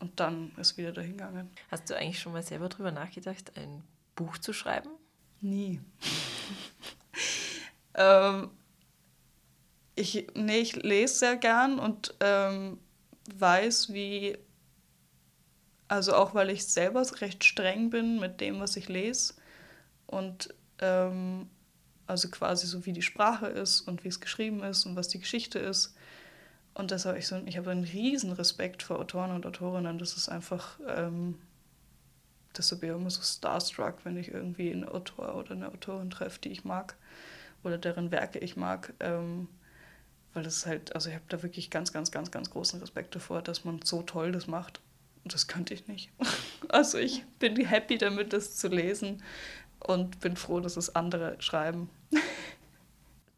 Und 0.00 0.20
dann 0.20 0.52
ist 0.56 0.76
wieder 0.76 0.92
dahingegangen. 0.92 1.50
Hast 1.70 1.90
du 1.90 1.96
eigentlich 1.96 2.20
schon 2.20 2.32
mal 2.32 2.42
selber 2.42 2.68
drüber 2.68 2.92
nachgedacht, 2.92 3.52
ein 3.56 3.82
Buch 4.14 4.38
zu 4.38 4.52
schreiben? 4.52 4.90
Nie. 5.40 5.80
ähm, 7.94 8.50
ich, 9.96 10.28
nee, 10.34 10.58
ich 10.58 10.76
lese 10.76 11.14
sehr 11.14 11.36
gern 11.36 11.78
und 11.78 12.14
ähm, 12.20 12.78
weiß, 13.34 13.92
wie 13.92 14.38
also 15.88 16.14
auch 16.14 16.34
weil 16.34 16.50
ich 16.50 16.66
selber 16.66 17.02
recht 17.20 17.44
streng 17.44 17.90
bin 17.90 18.20
mit 18.20 18.40
dem, 18.40 18.60
was 18.60 18.76
ich 18.76 18.88
lese. 18.88 19.34
Und 20.06 20.54
ähm, 20.80 21.48
also 22.06 22.28
quasi 22.28 22.66
so 22.66 22.84
wie 22.86 22.92
die 22.92 23.02
Sprache 23.02 23.46
ist 23.46 23.80
und 23.82 24.04
wie 24.04 24.08
es 24.08 24.20
geschrieben 24.20 24.62
ist 24.62 24.84
und 24.84 24.96
was 24.96 25.08
die 25.08 25.18
Geschichte 25.18 25.58
ist. 25.58 25.94
Und 26.78 26.90
deshalb 26.90 27.18
ich 27.18 27.26
so, 27.26 27.36
ich 27.44 27.58
habe 27.58 27.70
einen 27.70 27.84
riesen 27.84 28.32
Respekt 28.32 28.82
vor 28.82 28.98
Autoren 28.98 29.32
und 29.32 29.44
Autorinnen. 29.44 29.98
Das 29.98 30.16
ist 30.16 30.30
einfach, 30.30 30.78
ähm, 30.86 31.38
deshalb 32.56 32.80
bin 32.80 32.90
ich 32.90 32.96
immer 32.96 33.10
so 33.10 33.20
starstruck, 33.20 33.96
wenn 34.04 34.16
ich 34.16 34.28
irgendwie 34.28 34.72
einen 34.72 34.88
Autor 34.88 35.34
oder 35.34 35.50
eine 35.52 35.68
Autorin 35.68 36.08
treffe, 36.08 36.40
die 36.40 36.50
ich 36.50 36.64
mag 36.64 36.96
oder 37.62 37.76
deren 37.76 38.10
Werke 38.10 38.38
ich 38.38 38.56
mag. 38.56 38.94
Ähm, 39.00 39.48
weil 40.32 40.44
das 40.44 40.64
halt, 40.64 40.94
also 40.94 41.10
ich 41.10 41.14
habe 41.14 41.24
da 41.28 41.42
wirklich 41.42 41.68
ganz, 41.68 41.92
ganz, 41.92 42.10
ganz, 42.10 42.30
ganz 42.30 42.48
großen 42.48 42.80
Respekt 42.80 43.14
davor, 43.14 43.42
dass 43.42 43.64
man 43.64 43.82
so 43.82 44.02
toll 44.02 44.32
das 44.32 44.46
macht 44.46 44.80
das 45.32 45.46
könnte 45.46 45.74
ich 45.74 45.86
nicht. 45.86 46.10
Also 46.70 46.98
ich 46.98 47.24
bin 47.38 47.56
happy 47.56 47.96
damit, 47.96 48.34
das 48.34 48.56
zu 48.56 48.68
lesen 48.68 49.22
und 49.78 50.20
bin 50.20 50.36
froh, 50.36 50.60
dass 50.60 50.76
es 50.76 50.94
andere 50.94 51.40
schreiben. 51.40 51.88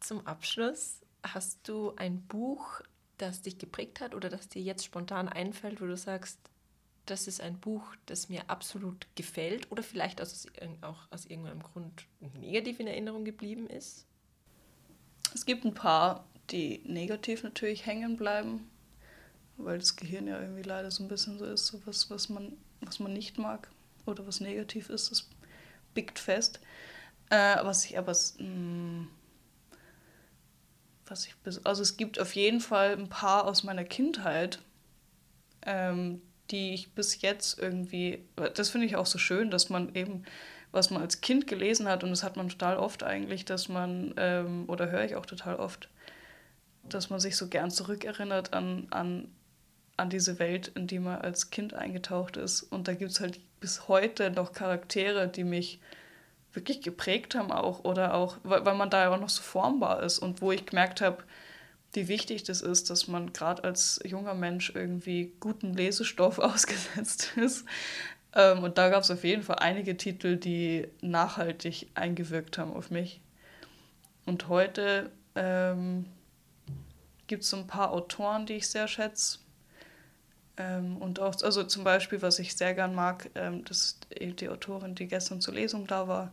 Zum 0.01 0.25
Abschluss 0.27 0.99
hast 1.23 1.65
du 1.69 1.93
ein 1.95 2.21
Buch, 2.23 2.81
das 3.21 3.41
dich 3.41 3.57
geprägt 3.57 3.99
hat 3.99 4.15
oder 4.15 4.29
das 4.29 4.49
dir 4.49 4.61
jetzt 4.61 4.85
spontan 4.85 5.29
einfällt, 5.29 5.81
wo 5.81 5.85
du 5.85 5.97
sagst, 5.97 6.39
das 7.05 7.27
ist 7.27 7.41
ein 7.41 7.59
Buch, 7.59 7.83
das 8.05 8.29
mir 8.29 8.49
absolut 8.49 9.07
gefällt 9.15 9.71
oder 9.71 9.83
vielleicht 9.83 10.21
aus, 10.21 10.47
auch 10.81 11.11
aus 11.11 11.25
irgendeinem 11.25 11.63
Grund 11.63 12.05
negativ 12.39 12.79
in 12.79 12.87
Erinnerung 12.87 13.25
geblieben 13.25 13.67
ist? 13.67 14.05
Es 15.33 15.45
gibt 15.45 15.65
ein 15.65 15.73
paar, 15.73 16.25
die 16.51 16.81
negativ 16.85 17.43
natürlich 17.43 17.85
hängen 17.85 18.17
bleiben 18.17 18.67
weil 19.65 19.79
das 19.79 19.95
Gehirn 19.95 20.27
ja 20.27 20.39
irgendwie 20.39 20.63
leider 20.63 20.91
so 20.91 21.03
ein 21.03 21.07
bisschen 21.07 21.37
so 21.37 21.45
ist, 21.45 21.67
so 21.67 21.81
was, 21.85 22.09
was 22.09 22.29
man, 22.29 22.53
was 22.81 22.99
man 22.99 23.13
nicht 23.13 23.37
mag 23.37 23.69
oder 24.05 24.25
was 24.25 24.39
negativ 24.39 24.89
ist, 24.89 25.11
das 25.11 25.29
biegt 25.93 26.19
fest. 26.19 26.59
Äh, 27.29 27.63
was 27.63 27.85
ich 27.85 27.97
aber, 27.97 28.11
mh, 28.11 28.37
hm, 28.37 29.07
was 31.11 31.27
ich, 31.27 31.35
also 31.63 31.81
es 31.81 31.97
gibt 31.97 32.19
auf 32.19 32.35
jeden 32.35 32.61
Fall 32.61 32.93
ein 32.93 33.09
paar 33.09 33.45
aus 33.45 33.63
meiner 33.63 33.83
Kindheit, 33.83 34.59
ähm, 35.65 36.21
die 36.49 36.73
ich 36.73 36.93
bis 36.93 37.21
jetzt 37.21 37.59
irgendwie, 37.59 38.25
das 38.55 38.69
finde 38.69 38.87
ich 38.87 38.95
auch 38.95 39.05
so 39.05 39.17
schön, 39.17 39.51
dass 39.51 39.69
man 39.69 39.93
eben, 39.93 40.23
was 40.71 40.89
man 40.89 41.01
als 41.01 41.21
Kind 41.21 41.47
gelesen 41.47 41.87
hat, 41.87 42.03
und 42.03 42.09
das 42.09 42.23
hat 42.23 42.37
man 42.37 42.49
total 42.49 42.77
oft 42.77 43.03
eigentlich, 43.03 43.45
dass 43.45 43.69
man, 43.69 44.13
ähm, 44.17 44.65
oder 44.67 44.89
höre 44.89 45.05
ich 45.05 45.15
auch 45.15 45.25
total 45.25 45.57
oft, 45.57 45.89
dass 46.83 47.09
man 47.09 47.19
sich 47.19 47.37
so 47.37 47.47
gern 47.47 47.69
zurückerinnert 47.69 48.53
an, 48.53 48.87
an 48.89 49.27
an 49.97 50.09
diese 50.09 50.39
Welt, 50.39 50.71
in 50.75 50.87
die 50.87 50.99
man 50.99 51.21
als 51.21 51.51
Kind 51.51 51.73
eingetaucht 51.73 52.35
ist. 52.35 52.63
Und 52.63 52.87
da 52.87 52.93
gibt 52.93 53.11
es 53.11 53.19
halt 53.19 53.39
bis 53.59 53.87
heute 53.87 54.31
noch 54.31 54.51
Charaktere, 54.51 55.27
die 55.27 55.43
mich 55.43 55.79
wirklich 56.53 56.81
geprägt 56.81 57.35
haben 57.35 57.51
auch 57.51 57.83
oder 57.83 58.13
auch, 58.13 58.37
weil, 58.43 58.75
man 58.75 58.89
da 58.89 59.03
ja 59.03 59.13
auch 59.13 59.19
noch 59.19 59.29
so 59.29 59.41
formbar 59.41 60.03
ist 60.03 60.19
und 60.19 60.41
wo 60.41 60.51
ich 60.51 60.65
gemerkt 60.65 61.01
habe, 61.01 61.23
wie 61.93 62.07
wichtig 62.07 62.43
das 62.43 62.61
ist, 62.61 62.89
dass 62.89 63.07
man 63.07 63.33
gerade 63.33 63.63
als 63.63 63.99
junger 64.05 64.33
Mensch 64.33 64.71
irgendwie 64.73 65.33
guten 65.39 65.73
Lesestoff 65.73 66.39
ausgesetzt 66.39 67.33
ist. 67.35 67.65
Ähm, 68.33 68.63
und 68.63 68.77
da 68.77 68.89
gab 68.89 69.03
es 69.03 69.11
auf 69.11 69.23
jeden 69.23 69.43
Fall 69.43 69.59
einige 69.59 69.97
Titel, 69.97 70.37
die 70.37 70.87
nachhaltig 71.01 71.87
eingewirkt 71.95 72.57
haben 72.57 72.73
auf 72.73 72.91
mich. 72.91 73.21
Und 74.25 74.47
heute 74.47 75.11
ähm, 75.35 76.05
gibt 77.27 77.43
es 77.43 77.49
so 77.49 77.57
ein 77.57 77.67
paar 77.67 77.91
Autoren, 77.91 78.45
die 78.45 78.53
ich 78.53 78.69
sehr 78.69 78.87
schätze. 78.87 79.39
Ähm, 80.61 80.97
und 80.97 81.19
auch, 81.19 81.41
also 81.41 81.63
zum 81.63 81.83
Beispiel, 81.83 82.21
was 82.21 82.37
ich 82.37 82.55
sehr 82.55 82.73
gern 82.73 82.93
mag, 82.93 83.29
ähm, 83.35 83.65
das 83.65 83.97
ist 84.09 84.39
die 84.41 84.49
Autorin, 84.49 84.93
die 84.93 85.07
gestern 85.07 85.41
zur 85.41 85.55
Lesung 85.55 85.87
da 85.87 86.07
war, 86.07 86.31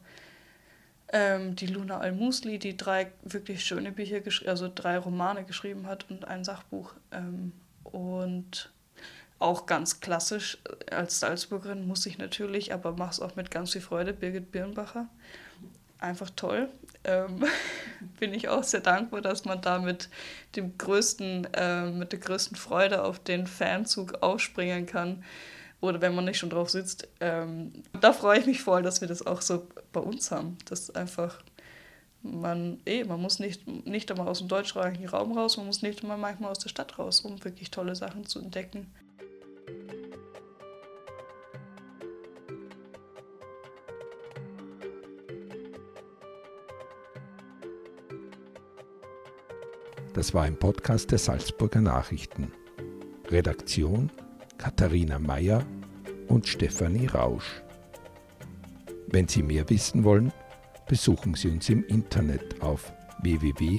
ähm, 1.10 1.56
die 1.56 1.66
Luna 1.66 1.98
Al-Musli, 1.98 2.58
die 2.58 2.76
drei 2.76 3.10
wirklich 3.22 3.64
schöne 3.64 3.90
Bücher, 3.90 4.20
also 4.46 4.70
drei 4.72 4.98
Romane 4.98 5.44
geschrieben 5.44 5.86
hat 5.86 6.10
und 6.10 6.26
ein 6.26 6.44
Sachbuch. 6.44 6.92
Ähm, 7.10 7.52
und 7.84 8.70
auch 9.38 9.64
ganz 9.64 10.00
klassisch, 10.00 10.58
als 10.90 11.20
Salzburgerin 11.20 11.86
muss 11.86 12.04
ich 12.04 12.18
natürlich, 12.18 12.74
aber 12.74 12.92
mache 12.92 13.12
es 13.12 13.20
auch 13.20 13.34
mit 13.36 13.50
ganz 13.50 13.72
viel 13.72 13.80
Freude, 13.80 14.12
Birgit 14.12 14.52
Birnbacher. 14.52 15.08
Einfach 16.00 16.28
toll 16.30 16.68
ähm, 17.04 17.44
bin 18.20 18.34
ich 18.34 18.48
auch 18.48 18.64
sehr 18.64 18.80
dankbar, 18.80 19.20
dass 19.20 19.44
man 19.44 19.60
da 19.60 19.78
mit 19.78 20.08
dem 20.56 20.76
größten, 20.78 21.48
äh, 21.54 21.90
mit 21.90 22.12
der 22.12 22.18
größten 22.18 22.56
Freude 22.56 23.04
auf 23.04 23.18
den 23.18 23.46
Fanzug 23.46 24.22
aufspringen 24.22 24.86
kann. 24.86 25.24
Oder 25.80 26.00
wenn 26.00 26.14
man 26.14 26.24
nicht 26.24 26.38
schon 26.38 26.50
drauf 26.50 26.70
sitzt. 26.70 27.06
Ähm, 27.20 27.72
da 28.00 28.12
freue 28.12 28.40
ich 28.40 28.46
mich 28.46 28.62
voll, 28.62 28.82
dass 28.82 29.00
wir 29.00 29.06
das 29.06 29.24
auch 29.24 29.42
so 29.42 29.68
bei 29.92 30.00
uns 30.00 30.30
haben. 30.32 30.58
Dass 30.64 30.90
einfach 30.90 31.40
man, 32.22 32.80
eh, 32.84 33.04
man 33.04 33.20
muss 33.20 33.38
nicht, 33.38 33.66
nicht 33.86 34.10
einmal 34.10 34.28
aus 34.28 34.38
dem 34.38 34.48
deutschsprachigen 34.48 35.08
Raum 35.08 35.36
raus, 35.36 35.56
man 35.56 35.66
muss 35.66 35.82
nicht 35.82 36.02
einmal 36.02 36.18
manchmal 36.18 36.50
aus 36.50 36.58
der 36.58 36.68
Stadt 36.68 36.98
raus, 36.98 37.20
um 37.20 37.42
wirklich 37.44 37.70
tolle 37.70 37.94
Sachen 37.94 38.26
zu 38.26 38.40
entdecken. 38.40 38.92
Das 50.18 50.34
war 50.34 50.42
ein 50.42 50.58
Podcast 50.58 51.12
der 51.12 51.18
Salzburger 51.18 51.80
Nachrichten. 51.80 52.50
Redaktion 53.28 54.10
Katharina 54.58 55.20
Mayer 55.20 55.64
und 56.26 56.48
Stefanie 56.48 57.06
Rausch. 57.06 57.62
Wenn 59.06 59.28
Sie 59.28 59.44
mehr 59.44 59.70
wissen 59.70 60.02
wollen, 60.02 60.32
besuchen 60.88 61.34
Sie 61.34 61.50
uns 61.50 61.68
im 61.68 61.84
Internet 61.84 62.60
auf 62.60 62.92
www.sn.at. 63.22 63.78